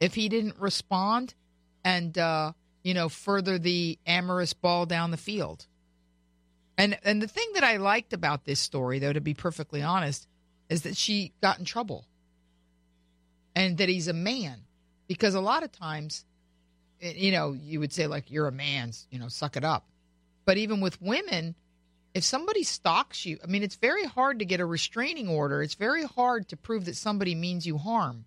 [0.00, 1.34] if he didn't respond
[1.84, 2.52] and, uh,
[2.84, 5.66] you know, further the amorous ball down the field.
[6.78, 10.28] And and the thing that I liked about this story, though, to be perfectly honest,
[10.70, 12.06] is that she got in trouble,
[13.56, 14.60] and that he's a man,
[15.08, 16.24] because a lot of times,
[17.02, 19.88] eh, you know, you would say like you're a man, you know, suck it up.
[20.44, 21.56] But even with women,
[22.18, 25.62] if somebody stalks you, I mean, it's very hard to get a restraining order.
[25.62, 28.24] It's very hard to prove that somebody means you harm.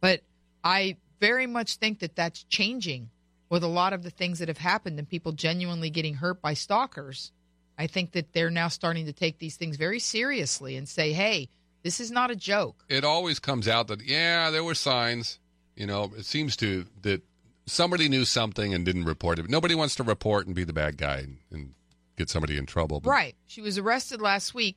[0.00, 0.22] But
[0.64, 3.10] I very much think that that's changing
[3.48, 6.54] with a lot of the things that have happened and people genuinely getting hurt by
[6.54, 7.30] stalkers.
[7.78, 11.48] I think that they're now starting to take these things very seriously and say, hey,
[11.84, 12.84] this is not a joke.
[12.88, 15.38] It always comes out that yeah, there were signs.
[15.76, 17.22] You know, it seems to that
[17.66, 19.48] somebody knew something and didn't report it.
[19.48, 21.74] Nobody wants to report and be the bad guy and, and
[22.16, 23.00] get somebody in trouble.
[23.00, 23.36] But Right.
[23.46, 24.76] She was arrested last week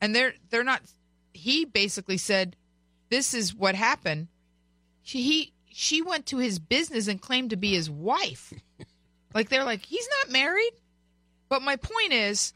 [0.00, 0.82] and they're they're not
[1.32, 2.56] he basically said
[3.10, 4.28] this is what happened.
[5.02, 8.52] She he she went to his business and claimed to be his wife.
[9.34, 10.72] like they're like he's not married.
[11.48, 12.52] But my point is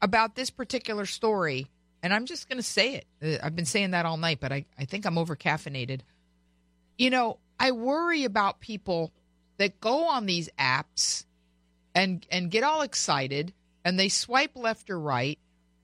[0.00, 1.66] about this particular story
[2.02, 3.06] and I'm just going to say it.
[3.22, 6.00] Uh, I've been saying that all night, but I I think I'm over caffeinated.
[6.96, 9.12] You know, I worry about people
[9.58, 11.24] that go on these apps
[11.98, 13.52] and and get all excited
[13.84, 15.38] and they swipe left or right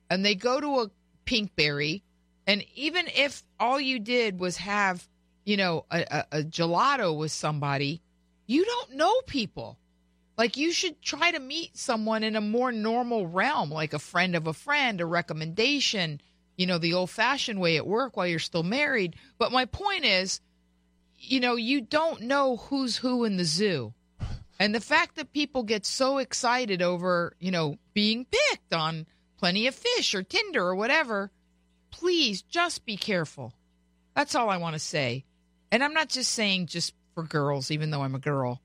[0.09, 0.91] and they go to a
[1.27, 2.03] pinkberry
[2.47, 5.07] and even if all you did was have
[5.45, 8.01] you know a, a, a gelato with somebody
[8.47, 9.79] you don't know people.
[10.37, 14.37] Like you should try to meet someone in a more normal realm like a friend
[14.37, 16.21] of a friend a recommendation
[16.57, 19.17] you know the old fashioned way at work while you're still married.
[19.39, 20.41] But my point is
[21.19, 23.95] you know you don't know who's who in the zoo
[24.59, 29.07] and the fact that people get so excited over, you know, being picked on
[29.38, 31.30] plenty of fish or Tinder or whatever,
[31.90, 33.52] please just be careful.
[34.14, 35.24] That's all I want to say.
[35.72, 38.61] And I'm not just saying just for girls, even though I'm a girl.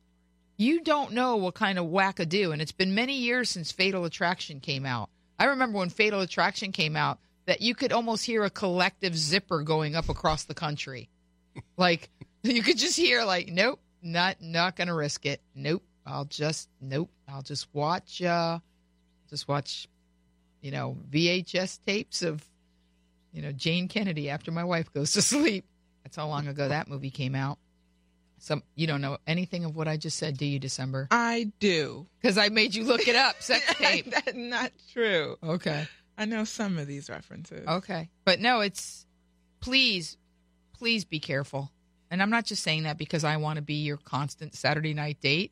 [0.58, 2.52] You don't know what kind of wackadoo.
[2.52, 5.10] And it's been many years since Fatal Attraction came out.
[5.40, 9.64] I remember when Fatal Attraction came out that you could almost hear a collective zipper
[9.64, 11.10] going up across the country.
[11.78, 12.10] like
[12.44, 15.42] you could just hear like, nope, not not gonna risk it.
[15.56, 15.84] Nope.
[16.06, 17.10] I'll just nope.
[17.28, 18.60] I'll just watch uh
[19.30, 19.88] just watch
[20.62, 22.44] you know VHS tapes of
[23.32, 25.66] you know Jane Kennedy after my wife goes to sleep.
[26.04, 27.60] That's how long ago that movie came out.
[28.40, 31.08] Some you don't know anything of what I just said, do you, December?
[31.12, 32.08] I do.
[32.22, 33.42] Because I made you look it up.
[33.42, 34.10] Sex tape.
[34.10, 35.38] That's not true.
[35.44, 35.88] Okay.
[36.18, 37.68] I know some of these references.
[37.68, 38.10] Okay.
[38.26, 39.06] But no, it's
[39.60, 40.18] please,
[40.74, 41.72] please be careful.
[42.12, 45.22] And I'm not just saying that because I want to be your constant Saturday night
[45.22, 45.52] date,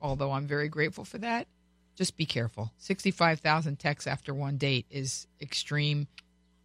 [0.00, 1.46] although I'm very grateful for that.
[1.94, 2.72] Just be careful.
[2.78, 6.08] 65,000 texts after one date is extreme.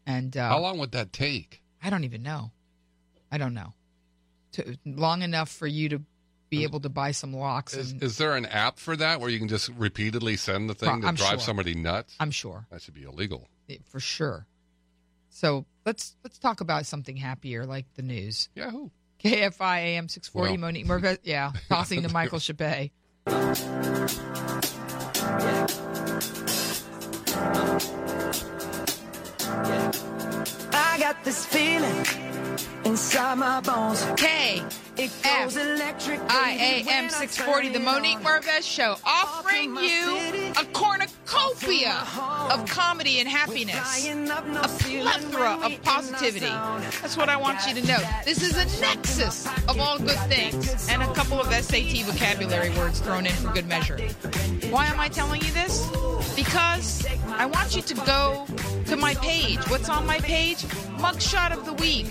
[0.06, 1.62] And uh, how long would that take?
[1.82, 2.52] I don't even know.
[3.32, 3.74] I don't know.
[4.54, 6.02] To, long enough for you to
[6.50, 7.74] be able to buy some locks.
[7.74, 10.74] Is, and, is there an app for that where you can just repeatedly send the
[10.74, 11.40] thing to I'm drive sure.
[11.40, 12.14] somebody nuts?
[12.20, 12.68] I'm sure.
[12.70, 13.48] That should be illegal.
[13.70, 14.46] It- for sure.
[15.30, 18.50] So let's let's talk about something happier, like the news.
[18.54, 18.90] Yahoo!
[19.24, 20.60] KFI AM 640, Well.
[20.60, 21.18] Monique Murphy.
[21.24, 22.92] Yeah, tossing to Michael Chappé.
[30.74, 32.06] I got this feeling
[32.86, 34.06] inside my bones.
[34.18, 34.64] K
[35.02, 36.20] It goes electric.
[36.30, 38.20] I baby, when AM I 640, the Monique.
[38.20, 41.92] Marvez Show, offering you a cornucopia
[42.52, 46.46] of comedy and happiness, Flying up no a plethora of positivity.
[46.46, 47.02] in the zone.
[47.02, 47.98] That's what I want you to know.
[48.26, 53.00] This is a nexus of all good things and a couple of SAT vocabulary words
[53.00, 53.98] thrown in for good measure.
[54.70, 55.90] Why am I telling you this?
[56.36, 58.46] Because I want you to go
[58.86, 59.58] to my page.
[59.68, 60.60] What's on my page?
[61.02, 62.06] Mugshot of the week.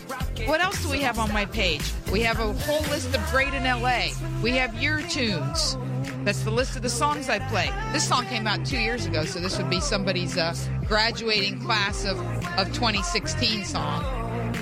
[0.46, 1.82] What else do we have on my page?
[2.12, 4.08] We have a whole list of great in LA.
[4.42, 5.76] We have your tunes.
[6.24, 7.70] That's the list of the songs I play.
[7.92, 10.54] This song came out two years ago, so this would be somebody's uh,
[10.86, 12.18] graduating class of,
[12.58, 14.04] of 2016 song.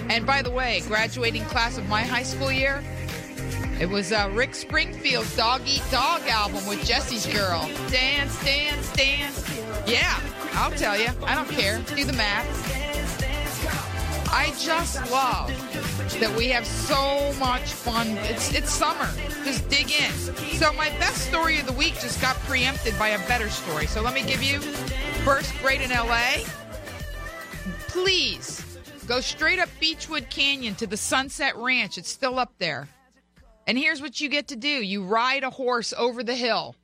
[0.09, 2.83] And by the way, graduating class of my high school year,
[3.81, 7.69] it was uh, Rick Springfield's Dog Eat Dog album with Jesse's Girl.
[7.91, 9.61] Dance, dance, dance.
[9.87, 10.19] Yeah,
[10.53, 11.09] I'll tell you.
[11.25, 11.81] I don't care.
[11.95, 12.79] Do the math.
[14.31, 15.51] I just love
[16.21, 18.09] that we have so much fun.
[18.23, 19.09] It's it's summer.
[19.45, 20.13] Just dig in.
[20.59, 23.87] So my best story of the week just got preempted by a better story.
[23.87, 24.61] So let me give you
[25.25, 26.39] first grade in LA.
[27.89, 28.65] Please
[29.07, 31.99] go straight up Beachwood Canyon to the Sunset Ranch.
[31.99, 32.89] It's still up there.
[33.67, 34.69] And here's what you get to do.
[34.69, 36.75] You ride a horse over the hill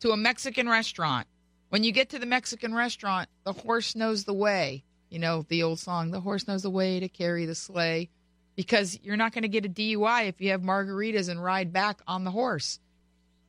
[0.00, 1.26] to a Mexican restaurant.
[1.68, 4.84] When you get to the Mexican restaurant, the horse knows the way.
[5.08, 8.10] You know, the old song, the horse knows the way to carry the sleigh.
[8.60, 12.02] Because you're not going to get a DUI if you have margaritas and ride back
[12.06, 12.78] on the horse.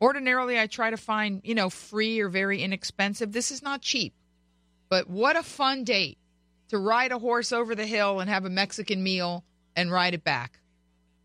[0.00, 3.30] Ordinarily, I try to find, you know, free or very inexpensive.
[3.30, 4.14] This is not cheap,
[4.88, 6.16] but what a fun date
[6.68, 9.44] to ride a horse over the hill and have a Mexican meal
[9.76, 10.60] and ride it back.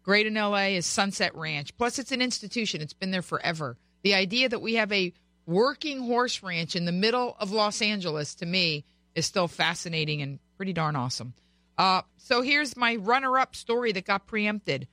[0.03, 1.75] Great in LA is Sunset Ranch.
[1.77, 3.77] Plus, it's an institution, it's been there forever.
[4.03, 5.13] The idea that we have a
[5.45, 8.83] working horse ranch in the middle of Los Angeles, to me,
[9.15, 11.33] is still fascinating and pretty darn awesome.
[11.77, 14.87] Uh, so here's my runner up story that got preempted.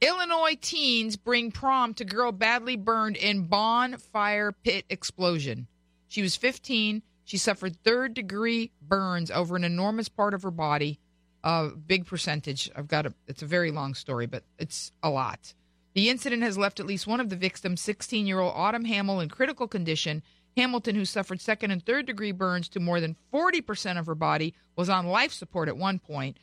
[0.00, 5.66] Illinois teens bring prom to girl badly burned in bonfire pit explosion.
[6.08, 7.02] She was 15.
[7.24, 10.98] She suffered third degree burns over an enormous part of her body.
[11.42, 12.70] A uh, big percentage.
[12.74, 15.52] I've got a, it's a very long story, but it's a lot.
[15.94, 19.20] The incident has left at least one of the victims, 16 year old Autumn Hamill,
[19.20, 20.22] in critical condition.
[20.56, 24.54] Hamilton, who suffered second and third degree burns to more than 40% of her body,
[24.76, 26.38] was on life support at one point.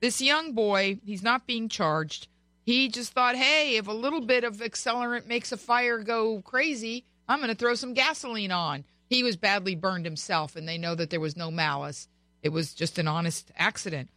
[0.00, 2.28] This young boy, he's not being charged.
[2.64, 7.04] He just thought, hey, if a little bit of accelerant makes a fire go crazy,
[7.28, 8.84] I'm going to throw some gasoline on.
[9.08, 12.08] He was badly burned himself, and they know that there was no malice.
[12.42, 14.10] It was just an honest accident.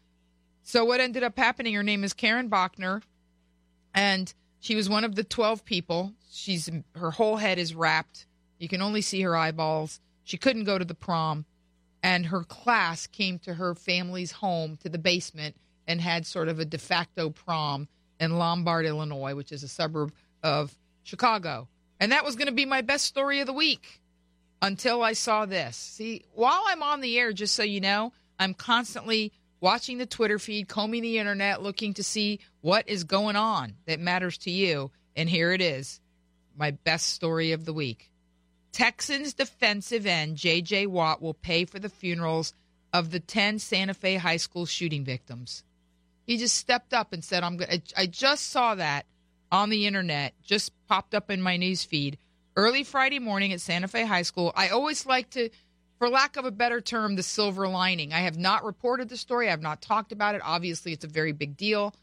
[0.63, 3.01] So, what ended up happening, her name is Karen Bachner,
[3.93, 6.13] and she was one of the 12 people.
[6.31, 8.25] She's her whole head is wrapped.
[8.59, 9.99] You can only see her eyeballs.
[10.23, 11.45] She couldn't go to the prom,
[12.03, 15.55] and her class came to her family's home to the basement
[15.87, 17.87] and had sort of a de facto prom
[18.19, 21.67] in Lombard, Illinois, which is a suburb of Chicago.
[21.99, 24.01] And that was going to be my best story of the week
[24.61, 25.75] until I saw this.
[25.75, 29.31] See, while I'm on the air, just so you know, I'm constantly
[29.61, 33.99] watching the Twitter feed, combing the internet, looking to see what is going on that
[33.99, 34.91] matters to you.
[35.15, 35.99] And here it is
[36.55, 38.08] my best story of the week.
[38.71, 40.87] Texans defensive end J.J.
[40.87, 42.53] Watt will pay for the funerals
[42.93, 45.63] of the 10 Santa Fe high school shooting victims.
[46.25, 49.05] He just stepped up and said, "I'm going." I just saw that
[49.51, 52.17] on the internet, just popped up in my news feed
[52.55, 54.51] early Friday morning at Santa Fe High School.
[54.55, 55.49] I always like to,
[55.97, 58.13] for lack of a better term, the silver lining.
[58.13, 59.47] I have not reported the story.
[59.47, 60.41] I have not talked about it.
[60.43, 61.95] Obviously, it's a very big deal.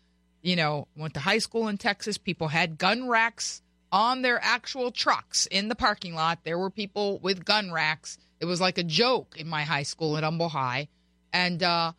[0.43, 2.19] You know, went to high school in Texas.
[2.19, 3.63] People had gun racks
[3.97, 6.41] on their actual trucks in the parking lot.
[6.45, 8.19] There were people with gun racks.
[8.41, 10.89] It was like a joke in my high school at Humble High,
[11.33, 11.93] and uh,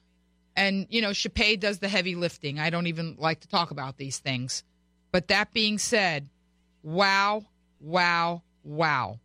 [0.55, 2.59] and, you know, Chappé does the heavy lifting.
[2.59, 4.63] I don't even like to talk about these things.
[5.11, 6.29] But that being said,
[6.83, 7.45] wow,
[7.79, 9.19] wow, wow.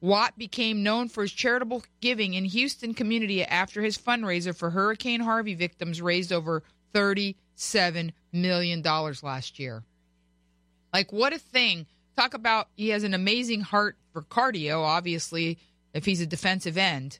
[0.00, 5.20] Watt became known for his charitable giving in Houston community after his fundraiser for Hurricane
[5.20, 6.62] Harvey victims raised over
[6.94, 9.82] $37 million last year.
[10.94, 11.86] Like, what a thing.
[12.16, 15.58] Talk about he has an amazing heart for cardio, obviously,
[15.92, 17.18] if he's a defensive end.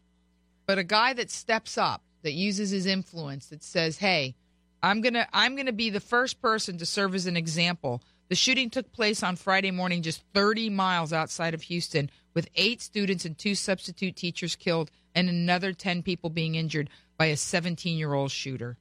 [0.66, 4.34] But a guy that steps up that uses his influence that says, "Hey,
[4.82, 8.70] I'm to I'm to be the first person to serve as an example." The shooting
[8.70, 13.36] took place on Friday morning just 30 miles outside of Houston with 8 students and
[13.36, 16.88] 2 substitute teachers killed and another 10 people being injured
[17.18, 18.76] by a 17-year-old shooter.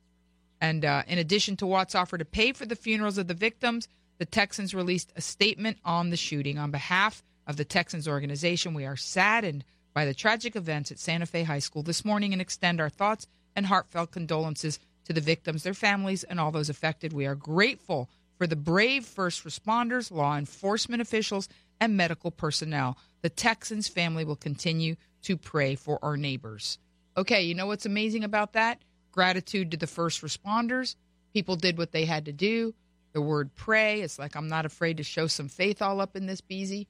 [0.61, 3.89] And uh, in addition to Watt's offer to pay for the funerals of the victims,
[4.17, 6.57] the Texans released a statement on the shooting.
[6.57, 11.25] On behalf of the Texans organization, we are saddened by the tragic events at Santa
[11.25, 15.63] Fe High School this morning and extend our thoughts and heartfelt condolences to the victims,
[15.63, 17.13] their families, and all those affected.
[17.13, 21.49] We are grateful for the brave first responders, law enforcement officials,
[21.79, 22.97] and medical personnel.
[23.21, 26.79] The Texans family will continue to pray for our neighbors.
[27.15, 28.81] Okay, you know what's amazing about that?
[29.11, 30.95] Gratitude to the first responders.
[31.33, 32.73] People did what they had to do.
[33.13, 36.25] The word pray, it's like I'm not afraid to show some faith all up in
[36.25, 36.87] this beezy.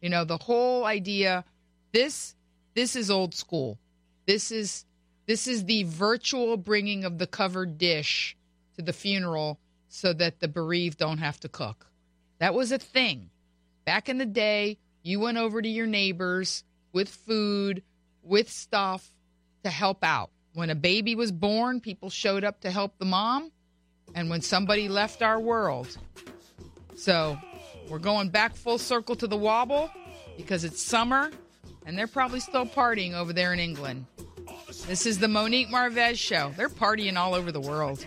[0.00, 1.44] You know, the whole idea
[1.92, 2.34] this
[2.74, 3.78] this is old school.
[4.26, 4.84] This is
[5.26, 8.36] this is the virtual bringing of the covered dish
[8.76, 9.58] to the funeral
[9.88, 11.86] so that the bereaved don't have to cook.
[12.38, 13.30] That was a thing.
[13.84, 17.82] Back in the day, you went over to your neighbors with food,
[18.22, 19.08] with stuff
[19.64, 20.30] to help out.
[20.54, 23.50] When a baby was born, people showed up to help the mom.
[24.14, 25.96] And when somebody left our world.
[26.94, 27.38] So
[27.88, 29.90] we're going back full circle to the wobble
[30.36, 31.30] because it's summer
[31.84, 34.06] and they're probably still partying over there in England.
[34.86, 36.52] This is the Monique Marvez Show.
[36.56, 38.04] They're partying all over the world.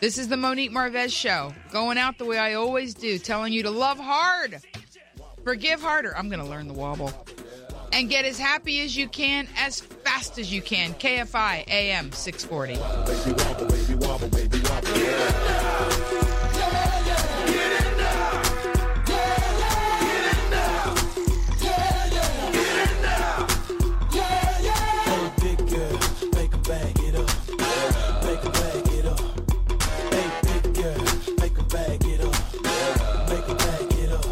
[0.00, 3.62] This is the Monique Marvez Show, going out the way I always do, telling you
[3.62, 4.60] to love hard,
[5.42, 6.14] forgive harder.
[6.16, 7.12] I'm going to learn the wobble.
[7.92, 10.92] And get as happy as you can, as fast as you can.
[10.94, 12.74] KFI AM 640.
[14.94, 15.85] Yeah.